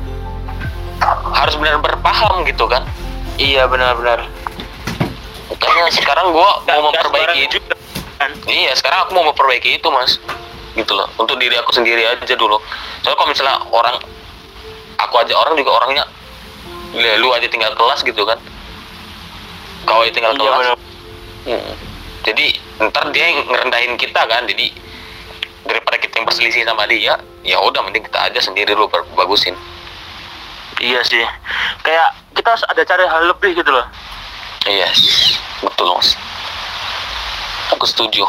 harus 1.32 1.56
benar-benar 1.56 2.00
paham 2.04 2.44
gitu 2.44 2.68
kan. 2.68 2.84
Iya 3.40 3.64
benar-benar. 3.64 4.28
Makanya 5.48 5.88
sekarang 5.92 6.36
gua 6.36 6.60
mau 6.68 6.92
memperbaiki 6.92 7.48
itu 7.48 7.58
kan? 8.20 8.30
Iya 8.44 8.76
sekarang 8.76 9.08
aku 9.08 9.10
mau 9.16 9.24
memperbaiki 9.32 9.80
itu 9.80 9.88
mas. 9.88 10.20
Gitu 10.76 10.92
loh. 10.92 11.08
Untuk 11.16 11.40
diri 11.40 11.56
aku 11.56 11.72
sendiri 11.72 12.04
aja 12.04 12.34
dulu. 12.36 12.60
Soalnya 13.00 13.16
kalau 13.16 13.28
misalnya 13.28 13.56
orang 13.72 13.96
aku 15.00 15.14
aja 15.20 15.32
orang 15.36 15.56
juga 15.56 15.70
orangnya 15.80 16.04
"Ya, 16.92 17.16
lu 17.16 17.32
aja 17.32 17.46
tinggal 17.46 17.72
kelas 17.72 18.00
gitu 18.00 18.22
kan 18.22 18.36
kau 19.82 20.00
aja 20.00 20.12
tinggal 20.12 20.32
Iya, 20.32 20.38
kelas 20.38 20.58
bener. 20.58 20.78
Hmm. 21.42 21.74
jadi 22.22 22.46
ntar 22.82 23.10
dia 23.10 23.24
yang 23.26 23.42
ngerendahin 23.44 23.96
kita 23.96 24.20
kan 24.22 24.44
jadi 24.44 24.70
daripada 25.64 25.96
kita 25.96 26.14
yang 26.14 26.26
berselisih 26.26 26.62
sama 26.62 26.86
dia 26.86 27.14
ya 27.42 27.56
udah 27.58 27.80
mending 27.80 28.02
kita 28.02 28.30
aja 28.30 28.38
sendiri 28.38 28.72
lu 28.72 28.86
bagusin 29.14 29.56
Iya 30.76 30.98
sih. 31.00 31.22
Kayak 31.80 32.10
kita 32.34 32.48
harus 32.48 32.64
ada 32.66 32.82
cari 32.82 33.06
hal 33.06 33.22
lebih 33.28 33.54
gitu 33.54 33.70
loh. 33.70 33.86
iya 34.64 34.86
betul 35.60 35.90
mas 35.90 36.14
aku 37.68 37.82
setuju 37.84 38.22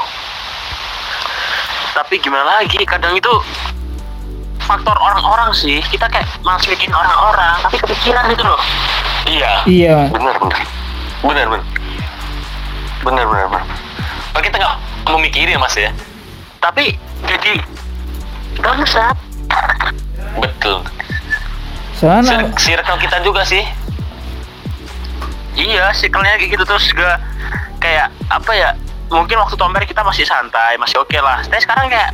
Tapi 1.93 2.17
gimana 2.17 2.61
lagi? 2.61 2.81
Kadang 2.83 3.13
itu 3.13 3.29
faktor 4.63 4.95
orang-orang 4.95 5.51
sih. 5.51 5.79
Kita 5.83 6.07
kayak 6.07 6.25
masukin 6.39 6.89
orang-orang, 6.89 7.55
tapi 7.61 7.77
kepikiran 7.79 8.23
gitu 8.29 8.43
loh. 8.43 8.61
iya 9.25 9.63
Iya. 9.63 9.97
benar 10.09 10.35
benar 10.35 10.61
benar 11.21 11.45
benar 11.47 11.63
benar 13.01 13.25
benar 13.25 13.47
benar 13.49 13.67
Oh, 14.33 14.41
kita 14.41 14.55
nggak 14.57 14.75
mau 15.05 15.15
mikirin 15.17 15.55
mas 15.55 15.71
ya 15.73 15.95
Tapi 16.57 16.91
jadi 17.23 17.63
bangsat. 18.57 19.15
betul 20.35 20.83
Soalnya 21.93 22.51
Cir- 22.51 22.81
circle 22.81 22.99
kita 22.99 23.21
juga 23.21 23.43
sih 23.43 23.63
Iya, 25.53 25.93
circle-nya 25.93 26.35
kayak 26.35 26.51
gitu 26.51 26.63
terus 26.65 26.83
juga 26.85 27.21
kayak 27.77 28.09
apa 28.27 28.51
ya? 28.51 28.73
Mungkin 29.07 29.37
waktu 29.37 29.53
Tomer 29.53 29.85
kita 29.85 30.01
masih 30.01 30.25
santai, 30.25 30.75
masih 30.75 30.97
oke 30.97 31.13
lah. 31.15 31.45
Tapi 31.45 31.61
sekarang 31.61 31.85
kayak 31.87 32.09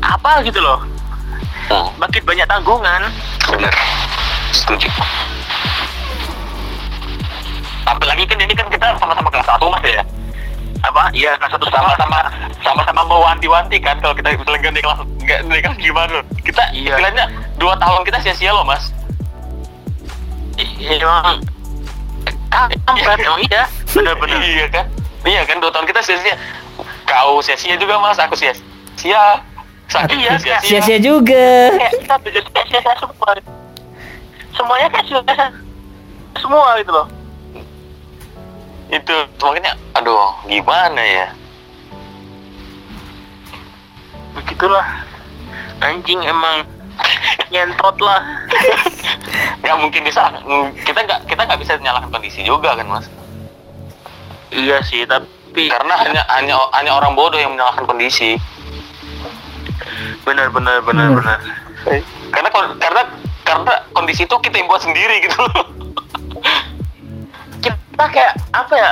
apa 0.00 0.38
gitu 0.40 0.62
loh. 0.62 0.78
Hmm, 1.70 1.88
Makin 1.96 2.22
banyak 2.24 2.46
tanggungan. 2.46 3.02
benar 3.48 3.74
setuju. 4.50 4.88
Apalagi 7.86 8.22
kan 8.26 8.38
ini 8.38 8.54
kan 8.54 8.66
kita 8.68 8.94
sama-sama 8.98 9.28
kelas 9.30 9.46
satu 9.46 9.66
mas 9.70 9.82
ya? 9.82 10.02
Apa? 10.80 11.10
Iya, 11.12 11.34
kelas 11.36 11.52
satu 11.54 11.66
sama-sama 11.68 12.18
sama-sama 12.62 13.02
mewanti-wanti 13.04 13.76
kan 13.78 13.98
kalau 13.98 14.14
kita 14.14 14.32
misalnya 14.32 14.70
di 14.70 14.82
kelas. 14.82 14.98
Nggak 15.20 15.38
di 15.44 15.60
kelas 15.60 15.78
gimana? 15.78 16.18
Kita 16.40 16.62
Iya. 16.70 16.94
istilahnya 16.94 17.24
dua 17.56 17.74
tahun 17.76 18.00
kita 18.04 18.18
sia-sia 18.22 18.50
loh 18.50 18.64
mas. 18.64 18.94
Iya, 20.56 21.00
emang 21.02 21.40
kampret 22.84 23.18
emang 23.20 23.42
iya. 23.46 23.62
Bener-bener. 23.90 24.38
iya 24.40 24.66
kan? 24.68 24.86
Iya 25.22 25.40
kan 25.44 25.56
dua 25.58 25.70
tahun 25.70 25.86
kita 25.86 26.00
sia-sia. 26.00 26.34
Kau 27.04 27.42
sia-sia 27.42 27.74
juga 27.74 27.98
mas. 27.98 28.16
Aku 28.16 28.34
sia-sia 28.34 29.42
Iya, 29.90 30.38
sia-sia 30.38 30.58
sia-sia 30.62 30.98
juga. 31.02 31.74
Kita 31.90 32.14
jadi 32.22 32.40
sia-sia 32.46 32.94
semua. 33.02 33.30
Semuanya 34.54 34.88
kan 34.94 35.02
sia-sia 35.02 35.46
semua 36.38 36.78
gitu 36.80 36.92
loh. 36.94 37.08
itu 38.90 39.14
makanya 39.38 39.78
aduh 39.94 40.34
gimana 40.50 40.98
ya 40.98 41.30
Begitulah. 44.34 44.82
Anjing 45.78 46.26
emang 46.26 46.66
nyentot 47.54 47.96
lah. 48.02 48.18
nggak 49.62 49.76
mungkin 49.78 50.02
bisa 50.02 50.34
kita 50.82 51.06
nggak 51.06 51.20
kita 51.30 51.42
nggak 51.46 51.60
bisa 51.60 51.78
menyalahkan 51.78 52.10
kondisi 52.10 52.40
juga 52.42 52.74
kan 52.74 52.86
mas 52.88 53.06
Iya 54.50 54.82
sih, 54.82 55.06
tapi 55.06 55.70
karena 55.70 55.94
hanya 55.94 56.22
hanya 56.26 56.58
hanya 56.74 56.90
orang 56.98 57.14
bodoh 57.14 57.38
yang 57.38 57.54
menyalahkan 57.54 57.86
kondisi 57.86 58.34
benar 60.22 60.48
benar 60.48 60.78
benar 60.80 61.06
Hmm. 61.06 61.16
benar. 61.16 61.38
karena 62.30 62.48
kon- 62.48 62.76
karena 62.76 63.02
karena 63.42 63.72
kondisi 63.90 64.22
itu 64.22 64.36
kita 64.38 64.56
yang 64.56 64.66
buat 64.66 64.80
sendiri 64.80 65.16
gitu 65.22 65.40
Kita 67.60 68.04
kayak 68.08 68.32
apa 68.50 68.74
ya? 68.74 68.90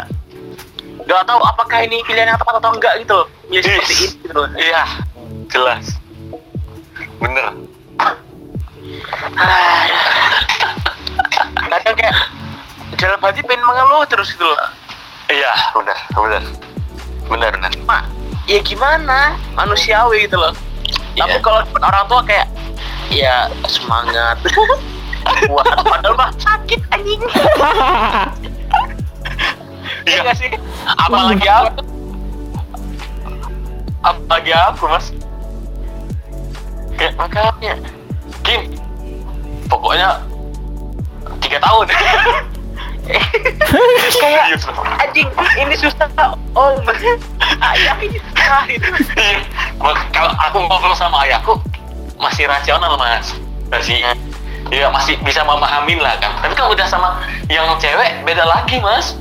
Gak 1.03 1.25
tahu 1.25 1.41
apakah 1.43 1.81
ini 1.81 2.03
pilihan 2.03 2.29
yang 2.29 2.37
tepat 2.37 2.59
atau 2.59 2.71
enggak 2.71 3.01
gitu. 3.01 3.19
Ya 3.49 3.61
seperti 3.61 3.81
Yes. 3.89 4.01
ini 4.05 4.23
gitu 4.23 4.37
loh. 4.37 4.49
iya 4.55 4.83
jelas 5.49 5.85
bener 7.19 7.45
Kadang 11.59 11.95
kayak 11.95 12.17
dalam 12.95 13.19
hati 13.19 13.41
pengen 13.43 13.63
mengeluh 13.63 14.05
terus 14.05 14.29
gitu 14.31 14.45
loh. 14.45 14.61
iya 15.29 15.53
bener 15.73 15.97
bener 16.11 16.43
bener 17.27 17.49
bener 17.55 17.73
Mak, 17.85 18.05
ya 18.45 18.59
gimana? 18.61 19.37
Manusiawi 19.53 20.25
gitu 20.25 20.37
loh. 20.37 20.53
Tapi 21.19 21.35
Iya. 21.35 21.43
kalau 21.43 21.61
orang 21.79 22.05
tua 22.07 22.21
kayak 22.23 22.47
ya 23.11 23.37
semangat. 23.67 24.39
Kuat 25.45 25.67
padahal 25.83 26.15
mah 26.15 26.31
sakit 26.37 26.81
anjing. 26.89 27.21
Iya 30.07 30.19
nggak 30.25 30.37
sih? 30.37 30.51
apalagi 30.89 31.45
aku 31.45 31.85
apalagi 34.01 34.53
aku 34.57 34.85
mas 34.89 35.07
kayak 36.97 37.13
Makanya 37.21 37.75
Kim 38.41 38.73
pokoknya 39.69 40.17
tiga 41.45 41.61
tahun 41.61 41.87
kayak 44.21 44.45
loh. 44.59 44.75
anjing 44.97 45.29
ini 45.57 45.75
susah. 45.75 46.09
Om 46.53 46.85
ayah 47.63 47.97
ini 47.99 48.19
susah. 48.19 48.63
Itu 48.67 48.89
Iya. 49.17 49.41
Mak- 49.79 50.09
kalau 50.11 50.33
aku 50.35 50.59
ngobrol 50.63 50.95
sama 50.95 51.25
ayahku 51.25 51.57
masih 52.17 52.47
rasional 52.47 52.97
mas. 52.97 53.35
Masih 53.69 54.01
ya 54.69 54.89
masih 54.89 55.17
bisa 55.23 55.41
memahamin 55.43 55.99
lah 55.99 56.17
kan. 56.19 56.33
Tapi 56.41 56.53
kalau 56.53 56.73
udah 56.73 56.87
sama 56.87 57.21
yang 57.47 57.65
cewek 57.79 58.21
beda 58.23 58.45
lagi 58.45 58.79
mas. 58.79 59.17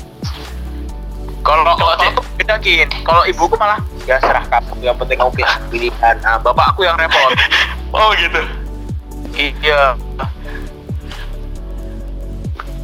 Kalau 1.42 1.64
Kalau 1.64 1.96
cek- 1.96 2.12
tuh 2.12 2.26
bedakin 2.36 2.88
kalau 3.04 3.24
ibuku 3.24 3.56
malah 3.56 3.80
ya 4.04 4.20
serah 4.20 4.44
kamu 4.46 4.84
yang 4.84 4.98
penting 5.00 5.16
kamu 5.16 5.32
pilih 5.34 5.56
pilihan. 5.70 6.16
Nah 6.20 6.36
bapakku 6.38 6.84
yang 6.84 6.96
repot. 6.96 7.32
Oh 7.88 8.12
gitu. 8.20 8.44
Iya 9.32 9.96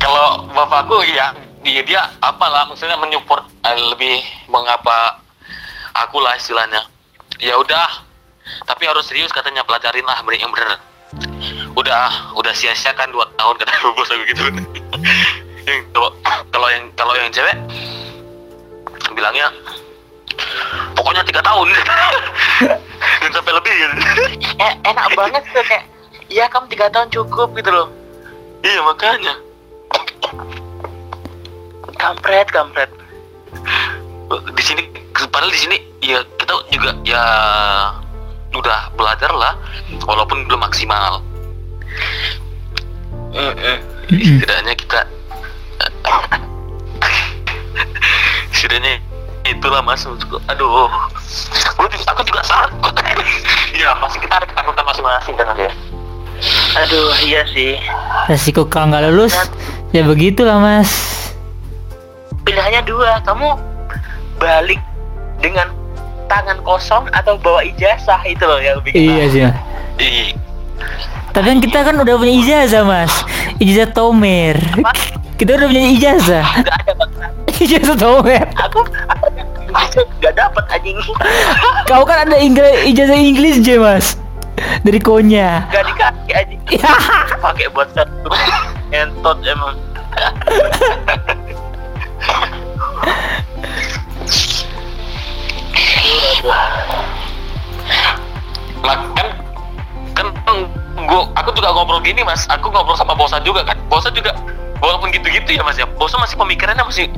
kalau 0.04 0.44
bapakku 0.52 1.00
ya 1.08 1.32
dia 1.63 1.80
dia 1.88 2.02
apalah 2.20 2.68
maksudnya 2.68 3.00
menyupport 3.00 3.48
eh, 3.63 3.78
lebih 3.96 4.20
mengapa 4.52 5.24
aku 5.96 6.20
lah 6.20 6.36
istilahnya. 6.36 6.84
Ya 7.39 7.56
udah 7.56 7.88
tapi 8.68 8.84
harus 8.84 9.08
serius 9.08 9.32
katanya 9.32 9.63
pelajarin 9.63 10.04
lah 10.04 10.20
bener- 10.28 10.44
yang 10.44 10.52
bener. 10.52 10.76
Udah 11.80 12.36
udah 12.36 12.52
sia-sia 12.52 12.92
kan 12.94 13.08
dua 13.16 13.24
tahun 13.39 13.56
kata 13.63 13.72
bos 13.96 14.12
aku 14.12 14.24
gitu. 14.28 14.44
Yang 15.63 15.88
kalau 15.96 16.12
kalau 16.52 16.68
yang 16.68 16.84
kalau 17.00 17.16
yang 17.16 17.32
cewek 17.32 17.56
bilangnya 19.16 19.48
pokoknya 20.92 21.24
tiga 21.24 21.39
tahun. 21.39 21.72
Dan 23.24 23.32
sampai 23.32 23.54
lebih 23.56 23.72
gitu. 23.72 23.94
Eh, 24.60 24.74
enak 24.84 25.16
banget 25.16 25.44
tuh 25.56 25.63
kayak 25.63 25.88
iya 26.28 26.52
kamu 26.52 26.68
tiga 26.68 26.92
tahun 26.92 27.08
cukup 27.16 27.56
gitu 27.56 27.72
loh. 27.72 27.88
Iya 28.60 28.84
makanya 28.84 29.39
kampret 31.98 32.48
kampret. 32.52 32.89
Di 34.30 34.63
sini 34.63 34.84
padahal 35.13 35.52
di 35.54 35.60
sini 35.60 35.78
ya 36.04 36.19
kita 36.36 36.54
juga 36.74 36.91
ya 37.08 37.24
udah 38.54 38.91
belajar 38.98 39.32
lah 39.34 39.54
walaupun 40.04 40.46
belum 40.46 40.62
maksimal. 40.62 41.24
Setidaknya 44.10 44.74
kita 44.78 45.00
setidaknya 48.54 49.00
itulah 49.48 49.82
mas 49.84 50.04
maksudku. 50.04 50.38
aduh. 50.48 50.91
Aku 51.74 51.88
juga, 51.89 52.06
aku 52.13 52.22
juga 52.28 52.41
takut. 52.46 52.93
Ya 53.74 53.91
pasti 53.98 54.17
kita 54.22 54.38
ada 54.38 54.46
ketakutan 54.48 54.84
masing-masing 54.86 55.36
kan 55.36 55.58
ya? 55.58 55.72
Aduh 56.78 57.12
iya 57.26 57.41
sih. 57.50 57.80
Resiko 58.30 58.68
kalau 58.70 58.93
nggak 58.93 59.03
lulus 59.10 59.34
ya 59.94 60.02
begitulah 60.04 60.58
mas. 60.58 60.89
pilihannya 62.44 62.82
dua 62.84 63.22
kamu 63.24 63.56
balik 64.36 64.82
dengan 65.39 65.70
tangan 66.28 66.60
kosong 66.66 67.08
atau 67.14 67.39
bawa 67.39 67.64
ijazah 67.64 68.20
itu 68.26 68.44
loh 68.44 68.60
yang 68.60 68.82
bikin 68.84 69.00
Iya 69.00 69.24
sih. 69.30 69.41
Mas. 69.46 69.56
Tapi 71.32 71.46
kan 71.48 71.60
kita 71.64 71.80
kan 71.82 71.96
udah 71.96 72.16
punya 72.18 72.34
ijazah 72.41 72.84
mas. 72.84 73.14
Ijazah 73.58 73.89
Tomer. 73.94 74.58
Kita 75.38 75.56
udah 75.56 75.68
punya 75.70 75.84
ijazah. 75.94 76.46
nggak 76.62 76.78
ada 76.84 76.91
bang 76.98 77.12
Ijazah 77.64 77.96
Tomer. 77.96 78.44
aku 78.60 78.82
aku 79.72 80.00
nggak 80.20 80.34
dapat 80.41 80.64
anjing 80.74 80.98
Kau 81.89 82.04
kan 82.04 82.28
ada 82.28 82.38
Inggris, 82.38 82.84
ijazah 82.89 83.16
Inggris 83.16 83.62
je 83.62 83.78
mas. 83.78 84.18
Dari 84.84 85.00
Konya. 85.00 85.70
nggak 85.70 85.84
dikasih 85.86 86.34
anjing 86.34 86.62
pakai 87.39 87.68
buat 87.72 87.88
satu 87.94 88.28
entot 88.94 89.38
emang. 89.41 89.76
Gua 101.04 101.28
aku 101.36 101.50
juga 101.58 101.74
ngobrol 101.74 102.00
gini 102.06 102.22
mas. 102.22 102.46
Aku 102.48 102.70
ngobrol 102.70 102.96
sama 102.96 103.18
bosan 103.18 103.41
juga 103.41 103.66
kan? 103.66 103.76
Bosan 103.89 104.14
juga 104.14 104.38
walaupun 104.80 105.10
gitu-gitu 105.10 105.58
ya 105.58 105.66
mas 105.66 105.76
ya. 105.76 105.89
Bosan 105.98 106.22
masih 106.22 106.38
pemikirannya 106.38 106.86
masih 106.86 107.10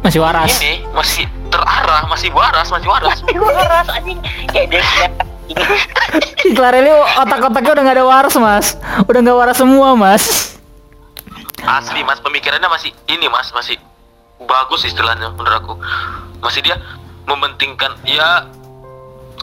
Masih 0.00 0.16
waras. 0.16 0.48
ini 0.64 0.80
masih 0.96 1.28
terarah 1.52 2.08
masih 2.08 2.32
waras 2.32 2.68
masih 2.72 2.88
waras. 2.88 3.20
Waras 3.36 3.88
anjing. 3.92 4.16
Kayak 4.48 4.66
dia 4.72 4.82
Si 6.40 6.54
Clarelli 6.54 6.88
otak-otaknya 7.20 7.74
udah 7.74 7.84
gak 7.84 7.96
ada 8.00 8.04
waras 8.06 8.34
mas. 8.38 8.66
Udah 9.04 9.20
gak 9.20 9.36
waras 9.36 9.56
semua 9.58 9.92
mas 9.98 10.49
asli 11.64 12.00
mas. 12.04 12.20
Pemikirannya 12.20 12.68
masih 12.68 12.90
ini 13.08 13.26
mas. 13.28 13.50
Masih 13.52 13.76
bagus 14.44 14.84
istilahnya 14.84 15.32
menurut 15.34 15.56
aku. 15.56 15.74
Masih 16.40 16.64
dia 16.64 16.76
mementingkan 17.28 17.94
ya 18.04 18.46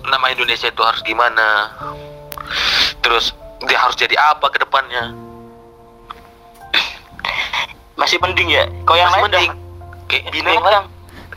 nama 0.07 0.25
Indonesia 0.31 0.69
itu 0.69 0.81
harus 0.81 1.01
gimana? 1.03 1.71
Terus 3.01 3.33
dia 3.65 3.77
harus 3.77 3.97
jadi 3.97 4.15
apa 4.17 4.49
ke 4.49 4.61
depannya? 4.61 5.13
Masih 7.97 8.21
mending 8.21 8.49
ya? 8.53 8.63
Kau 8.85 8.93
yang 8.93 9.09
Masih 9.09 9.21
lain 9.21 9.25
mending. 9.25 9.51
kayak 10.07 10.23
binatang. 10.31 10.85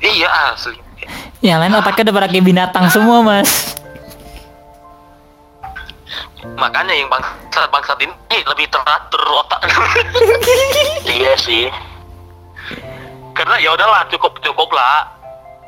Iya 0.01 0.29
asli. 0.53 0.77
Yang 1.41 1.59
lain 1.65 1.73
otaknya 1.81 2.03
udah 2.09 2.15
pada 2.21 2.29
kayak 2.29 2.45
binatang 2.45 2.85
semua 2.93 3.25
mas 3.25 3.80
makanya 6.57 6.95
yang 6.97 7.09
bangsa 7.13 7.69
bangsat 7.69 7.99
ini 8.01 8.39
lebih 8.49 8.67
teratur 8.73 9.23
otak. 9.45 9.61
Iya 11.11 11.35
sih. 11.37 11.69
Karena 13.37 13.57
ya 13.61 13.75
udahlah 13.75 14.07
cukup 14.13 14.39
cukup 14.41 14.71
lah 14.73 15.09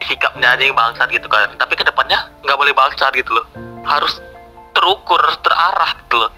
sikapnya 0.04 0.54
aja 0.54 0.62
yang 0.62 0.76
bangsat 0.76 1.08
gitu 1.12 1.26
kan. 1.28 1.50
Tapi 1.58 1.76
ke 1.76 1.84
depannya 1.84 2.30
nggak 2.44 2.58
boleh 2.58 2.72
bangsat 2.72 3.12
gitu 3.12 3.36
loh. 3.36 3.46
Harus 3.84 4.20
terukur 4.72 5.20
terarah 5.44 5.92
gitu 6.06 6.16
loh. 6.24 6.32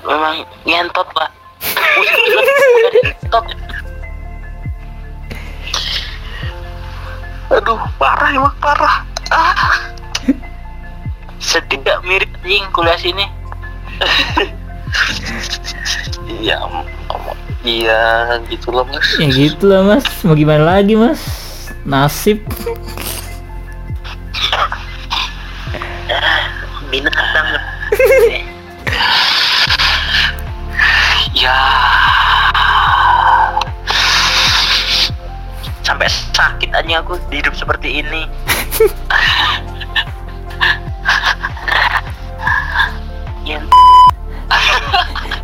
Memang 0.00 0.46
ngentot 0.64 1.08
lah 1.18 1.28
ngentot 3.04 3.44
aduh 7.50 7.82
parah 7.98 8.30
emang 8.30 8.54
parah. 8.62 9.02
Ah. 9.34 9.89
Sedih 11.50 11.82
gak 11.82 12.06
mirip 12.06 12.30
anjing 12.46 12.66
kuliah 12.70 12.94
sini. 12.94 13.26
Iya 16.30 16.62
iya 17.66 18.02
gitu 18.46 18.70
loh 18.70 18.86
mas. 18.86 19.02
Ya 19.18 19.28
gitu 19.34 19.66
lah 19.66 19.82
mas. 19.82 20.06
Mau 20.22 20.38
gimana 20.38 20.78
lagi 20.78 20.94
mas? 20.94 21.18
Nasib. 21.82 22.38
Binatang. 26.90 27.48
Ya. 31.34 31.58
Sampai 35.82 36.06
sakit 36.30 36.70
aja 36.70 37.02
aku 37.02 37.18
hidup 37.34 37.58
seperti 37.58 38.06
ini 38.06 38.30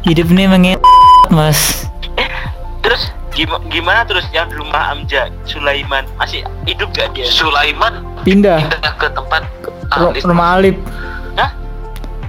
Hidup 0.06 0.30
ini 0.30 0.46
emang 0.46 0.62
nge- 0.62 0.82
mas. 1.28 1.90
Terus 2.78 3.10
gimana, 3.34 3.62
gimana 3.66 4.00
terus 4.06 4.22
yang 4.30 4.46
di 4.46 4.54
rumah 4.54 4.94
Amja 4.94 5.26
Sulaiman? 5.42 6.06
Masih 6.14 6.46
hidup 6.62 6.94
gak 6.94 7.10
dia? 7.12 7.26
Sulaiman? 7.26 8.06
Pindah. 8.22 8.62
Pindah 8.62 8.94
ke 8.94 9.10
tempat 9.10 9.42
Alif. 9.90 10.22
Rumah 10.22 10.46
Alip 10.54 10.78
Hah? 11.34 11.50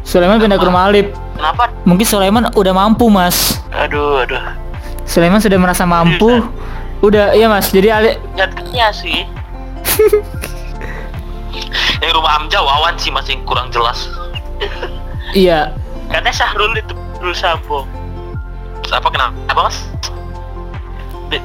Sulaiman 0.02 0.42
pindah 0.42 0.58
ke 0.58 0.66
rumah 0.66 0.90
Alip 0.90 1.14
kenapa? 1.38 1.70
Mungkin 1.86 2.04
Sulaiman 2.04 2.50
udah 2.52 2.74
mampu 2.74 3.06
mas. 3.08 3.62
Aduh 3.70 4.26
aduh. 4.26 4.42
Sulaiman 5.06 5.38
sudah 5.38 5.56
merasa 5.56 5.86
mampu. 5.86 6.42
Udah 7.00 7.38
iya 7.38 7.46
mas. 7.46 7.70
Jadi 7.70 7.94
Alip 7.94 8.18
nyatanya 8.34 8.90
sih. 8.90 9.30
Yang 12.02 12.12
rumah 12.14 12.42
Amja 12.42 12.58
Wawan 12.58 12.98
sih 12.98 13.14
masih 13.14 13.38
kurang 13.46 13.70
jelas. 13.70 14.10
Iya. 15.34 15.78
Katanya 16.10 16.34
Syahrul 16.34 16.74
itu 16.74 16.94
Syahrul 17.18 17.34
Sambo 17.34 17.80
apa 18.94 19.10
kenapa 19.10 19.34
apa 19.50 19.62
mas 19.66 19.78
eh, 21.34 21.42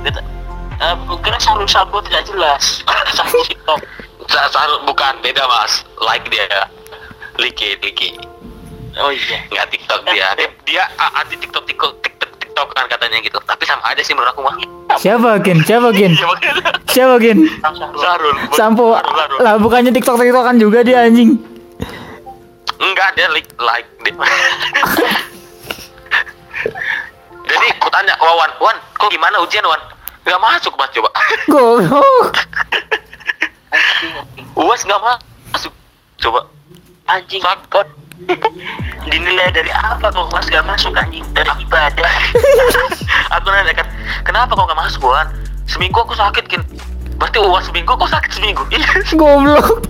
karena 1.25 1.39
Syahrul 1.41 1.65
Sambo 1.65 2.05
tidak 2.05 2.29
jelas. 2.29 2.85
Syahrul 3.17 3.41
TikTok. 3.49 3.81
Sa- 4.29 4.53
sa- 4.53 4.83
bukan 4.85 5.17
beda 5.25 5.41
mas. 5.49 5.81
Like 5.97 6.29
dia. 6.29 6.69
Liki 7.41 7.73
Liki 7.81 8.21
oh 9.01 9.09
iya. 9.09 9.41
Nggak 9.49 9.73
TikTok 9.73 10.05
dia. 10.13 10.29
Dia, 10.37 10.49
dia 10.69 10.85
a- 11.01 11.25
anti 11.25 11.41
TikTok 11.41 11.65
TikTok 11.65 12.05
TikTok 12.05 12.31
TikTok 12.37 12.69
kan 12.77 12.85
katanya 12.93 13.25
gitu. 13.25 13.41
Tapi 13.41 13.65
sama 13.65 13.81
aja 13.89 14.05
sih 14.05 14.13
menurut 14.13 14.29
aku 14.29 14.45
mah 14.45 14.57
Siapa 15.01 15.41
Gen? 15.41 15.65
Siapa 15.65 15.89
Gen? 15.97 16.13
Iya. 16.13 16.29
Siapa 16.85 17.17
Gen? 17.17 17.49
Sarul. 17.97 18.37
Sampo. 18.53 18.93
Sarul, 18.93 19.17
Sarul. 19.17 19.39
Lah 19.41 19.57
bukannya 19.57 19.89
TikTok 19.89 20.21
TikTokan 20.21 20.61
juga 20.61 20.85
dia 20.85 21.09
anjing? 21.09 21.41
Enggak 22.77 23.17
dia 23.17 23.33
like 23.33 23.49
like 23.57 23.89
dia. 24.05 24.13
jadi 27.53 27.67
aku 27.77 27.89
tanya 27.93 28.17
ke 28.17 28.25
Wawan 28.25 28.51
Wan 28.59 28.77
kok 28.97 29.13
gimana 29.13 29.37
ujian 29.45 29.65
Wan? 29.69 29.79
Nggak 30.25 30.41
masuk 30.41 30.73
mas 30.81 30.89
coba. 30.97 31.09
Goblok. 31.53 32.33
Uas 34.65 34.81
nggak 34.83 35.03
masuk. 35.03 35.73
Coba. 36.17 36.41
Anjing. 37.13 37.43
Sak- 37.45 37.69
kok 37.69 37.85
dinilai 39.11 39.51
dari 39.51 39.69
apa 39.75 40.09
kok 40.09 40.31
mas 40.31 40.47
gak 40.47 40.63
masuk 40.63 40.95
anjing? 40.95 41.27
Dari 41.35 41.51
ibadah. 41.61 42.13
Aku 43.37 43.47
nanya 43.51 43.75
kan 43.75 43.87
kenapa 44.23 44.55
kok 44.55 44.65
nggak 44.65 44.81
masuk 44.81 45.03
Wan? 45.05 45.29
Seminggu 45.69 46.01
aku 46.01 46.15
sakit 46.17 46.47
kan 46.49 46.63
berarti 47.19 47.39
uas 47.39 47.67
seminggu 47.71 47.93
kok 47.95 48.11
sakit 48.11 48.31
seminggu. 48.35 48.63
Goblok 49.19 49.83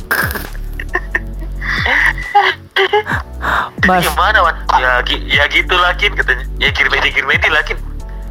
Mas. 3.83 4.07
Gimana 4.07 4.39
Wan 4.47 4.57
ya 4.79 5.03
gi- 5.03 5.25
ya 5.27 5.45
gitu 5.51 5.75
lah 5.75 5.91
Kin 5.99 6.15
katanya. 6.15 6.47
Ya 6.63 6.71
girmedi 6.71 7.11
girmedi 7.11 7.49
lah 7.51 7.63
Kin. 7.67 7.79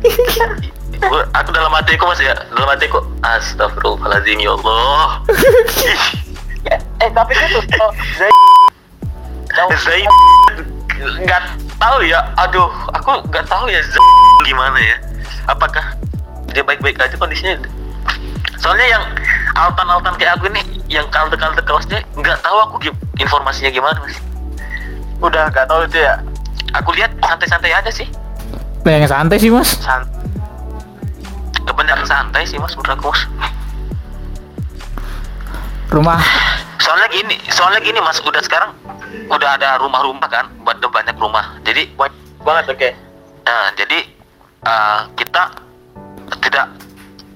Gua- 1.02 1.28
aku 1.34 1.49
dalam 1.49 1.74
hatiku 1.74 2.06
mas 2.06 2.22
ya 2.22 2.38
dalam 2.54 2.70
hatiku 2.78 3.02
astagfirullahaladzim 3.26 4.38
ya 4.38 4.54
Allah. 4.54 5.26
Ya, 6.62 6.78
eh 7.04 7.10
tapi 7.10 7.34
itu 7.34 7.58
tuh 7.58 7.82
oh, 7.82 7.91
Zai 8.22 8.32
Zaid 9.82 10.08
nggak 11.26 11.41
tahu 11.82 12.06
ya. 12.06 12.22
Aduh 12.38 12.70
aku 12.93 13.18
nggak 13.34 13.45
tahu 13.49 13.66
ya 13.68 13.82
Zaid 13.82 14.08
gimana 14.45 14.78
ya. 14.78 14.97
Apakah 15.49 15.97
dia 16.54 16.62
baik-baik 16.62 17.02
aja 17.02 17.18
kondisinya? 17.18 17.58
Soalnya 18.62 18.88
yang 18.93 19.04
altan-altan 19.58 20.14
kayak 20.22 20.38
aku 20.38 20.54
ini 20.54 20.62
yang 20.86 21.10
kalte-kalte 21.10 21.66
kelasnya 21.66 22.06
nggak 22.14 22.38
tahu 22.45 22.58
aku 22.62 22.76
informasinya 23.18 23.74
gimana 23.74 23.97
mas 24.06 24.16
udah 25.22 25.54
gak 25.54 25.70
tahu 25.70 25.86
itu 25.86 26.02
ya. 26.02 26.18
Aku 26.82 26.90
lihat 26.98 27.14
santai-santai 27.22 27.72
aja 27.72 27.92
sih. 27.94 28.10
Banyak 28.82 29.06
yang 29.06 29.12
santai 29.14 29.38
sih 29.38 29.54
mas. 29.54 29.78
Sant 29.78 30.10
kebanyakan 31.62 32.08
santai 32.10 32.44
sih 32.44 32.58
mas 32.58 32.74
menurut 32.74 32.98
aku 32.98 33.14
mas. 33.14 33.22
Rumah. 35.94 36.20
Soalnya 36.82 37.08
gini 37.14 37.36
soalnya 37.54 37.80
gini 37.86 38.00
mas. 38.02 38.18
Udah 38.26 38.42
sekarang 38.42 38.74
udah 39.30 39.50
ada 39.60 39.78
rumah-rumah 39.78 40.26
kan 40.26 40.50
ada 40.66 40.88
banyak 40.90 41.16
rumah. 41.22 41.62
Jadi 41.62 41.94
banget 42.42 42.66
oke. 42.74 42.90
Nah, 43.46 43.68
jadi 43.78 44.00
uh, 44.66 45.02
kita 45.14 45.44
tidak 46.42 46.68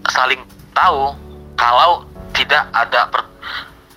saling 0.09 0.41
tahu 0.73 1.13
kalau 1.59 2.07
tidak 2.33 2.65
ada 2.73 3.05
per, 3.13 3.21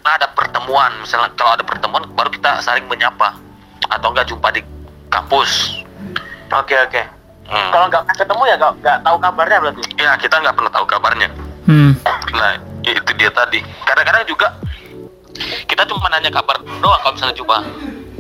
ada 0.05 0.27
pertemuan. 0.37 0.93
Misalnya 1.01 1.33
kalau 1.39 1.57
ada 1.57 1.65
pertemuan 1.65 2.05
baru 2.13 2.29
kita 2.29 2.61
saling 2.61 2.85
menyapa 2.85 3.48
atau 3.87 4.09
enggak 4.11 4.27
jumpa 4.27 4.49
di 4.51 4.61
kampus. 5.09 5.83
oke 6.51 6.75
oke 6.75 7.03
Hmm. 7.49 7.73
kalau 7.73 7.89
nggak 7.89 8.05
ketemu 8.13 8.43
ya 8.45 8.55
nggak 8.61 8.73
nggak 8.85 8.99
tahu 9.01 9.17
kabarnya 9.17 9.57
berarti 9.57 9.81
ya 9.97 10.13
kita 10.21 10.37
nggak 10.37 10.53
pernah 10.53 10.73
tahu 10.73 10.85
kabarnya. 10.85 11.29
Hmm 11.65 11.97
Nah, 12.29 12.53
itu 12.85 13.13
dia 13.17 13.31
tadi. 13.33 13.65
Kadang-kadang 13.89 14.25
juga 14.29 14.53
kita 15.65 15.83
cuma 15.89 16.13
nanya 16.13 16.29
kabar 16.29 16.61
doang 16.61 17.01
kalau 17.01 17.15
misalnya 17.17 17.37
jumpa 17.37 17.57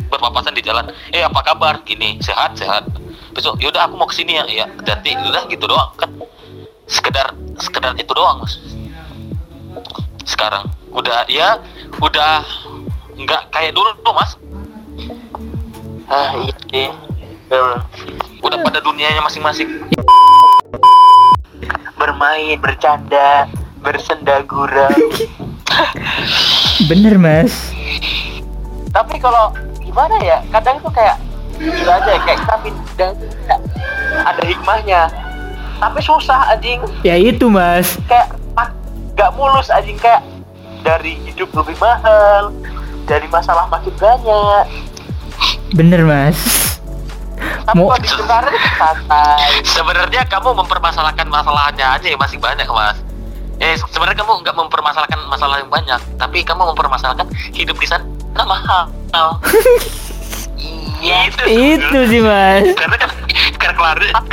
berpapasan 0.09 0.57
di 0.57 0.63
jalan. 0.65 0.89
Eh 1.13 1.21
apa 1.21 1.41
kabar? 1.45 1.85
Gini, 1.85 2.17
sehat, 2.25 2.57
sehat. 2.57 2.89
Besok, 3.37 3.61
yaudah 3.61 3.85
aku 3.85 4.01
mau 4.01 4.09
ke 4.09 4.17
sini 4.17 4.41
ya. 4.41 4.45
Ya, 4.49 4.67
hati 4.89 5.13
udah 5.13 5.45
gitu 5.53 5.65
doang 5.69 5.93
kan. 6.01 6.09
Sekedar 6.89 7.37
sekedar 7.61 7.93
itu 8.01 8.13
doang, 8.17 8.41
Mas. 8.41 8.57
Sekarang 10.25 10.69
udah 10.89 11.29
ya 11.29 11.61
udah 12.01 12.41
nggak 13.19 13.43
kayak 13.53 13.73
dulu 13.77 13.93
tuh, 14.01 14.15
Mas. 14.17 14.33
Ah 16.09 16.33
iya 16.41 16.57
sih. 16.73 16.89
Udah 18.41 18.59
pada 18.65 18.81
dunianya 18.81 19.21
masing-masing. 19.25 19.69
bermain 21.99 22.55
bercanda 22.63 23.51
bersenda 23.83 24.39
gurau. 24.47 24.87
Bener 26.91 27.19
mas. 27.19 27.75
Tapi 28.95 29.19
kalau 29.19 29.51
gimana 29.83 30.15
ya 30.23 30.39
kadang 30.55 30.79
tuh 30.79 30.95
kayak 30.95 31.19
gila 31.59 31.99
aja 31.99 32.11
ya, 32.15 32.21
kayak 32.23 32.39
kita 32.39 32.57
pindah 32.63 33.13
ada 34.25 34.43
hikmahnya. 34.47 35.03
Tapi 35.83 35.99
susah 35.99 36.55
anjing. 36.55 36.87
Ya 37.03 37.19
itu 37.19 37.51
mas. 37.51 37.99
Kayak 38.07 38.39
nggak 39.19 39.35
mulus 39.35 39.67
anjing 39.67 39.99
kayak 39.99 40.23
dari 40.87 41.19
hidup 41.27 41.51
lebih 41.51 41.75
mahal 41.83 42.55
dari 43.11 43.27
masalah 43.27 43.67
makin 43.67 43.91
banyak 43.99 44.65
bener 45.73 46.05
mas. 46.05 46.37
Tapi 47.69 47.85
Mau- 47.85 47.93
sebenarnya 49.63 50.25
kamu 50.25 50.57
mempermasalahkan 50.57 51.29
masalahnya 51.29 51.95
aja 51.95 52.07
yang 52.09 52.21
masih 52.21 52.41
banyak 52.41 52.65
mas. 52.67 52.97
Eh 53.59 53.77
sebenarnya 53.77 54.25
kamu 54.25 54.41
nggak 54.41 54.57
mempermasalahkan 54.57 55.19
masalah 55.29 55.61
yang 55.61 55.69
banyak 55.69 56.01
tapi 56.17 56.41
kamu 56.41 56.73
mempermasalahkan 56.73 57.27
hidup 57.53 57.77
di 57.77 57.87
sana 57.87 58.07
mahal. 58.47 58.89
Iya. 60.99 61.31
Itu 61.47 61.99
sih 62.09 62.23
mas. 62.23 62.65
Karena 62.75 62.97
kan 62.97 63.11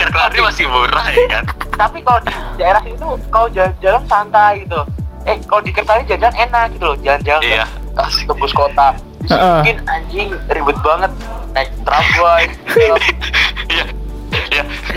kelari 0.09 0.39
masih 0.41 0.65
murah 0.65 1.05
ya 1.11 1.25
kan? 1.29 1.43
Tapi 1.75 1.99
kalau 2.01 2.19
di 2.23 2.31
daerah 2.57 2.83
itu 2.87 3.07
kalau 3.29 3.47
jalan-jalan 3.51 4.03
santai 4.07 4.63
gitu. 4.63 4.79
Eh 5.25 5.37
kalau 5.43 5.61
di 5.61 5.71
Kertani 5.73 6.05
jalan 6.07 6.33
enak 6.33 6.77
gitu 6.77 6.85
loh 6.85 6.97
jalan-jalan 7.03 7.41
Iya. 7.43 7.65
ke 7.93 8.03
tembus 8.29 8.53
kota. 8.53 8.95
Mungkin 9.27 9.77
anjing 9.85 10.29
ribet 10.47 10.77
banget 10.79 11.11
naik 11.51 11.71
tramway 11.81 12.43
iya 12.75 12.95
iya 13.69 13.85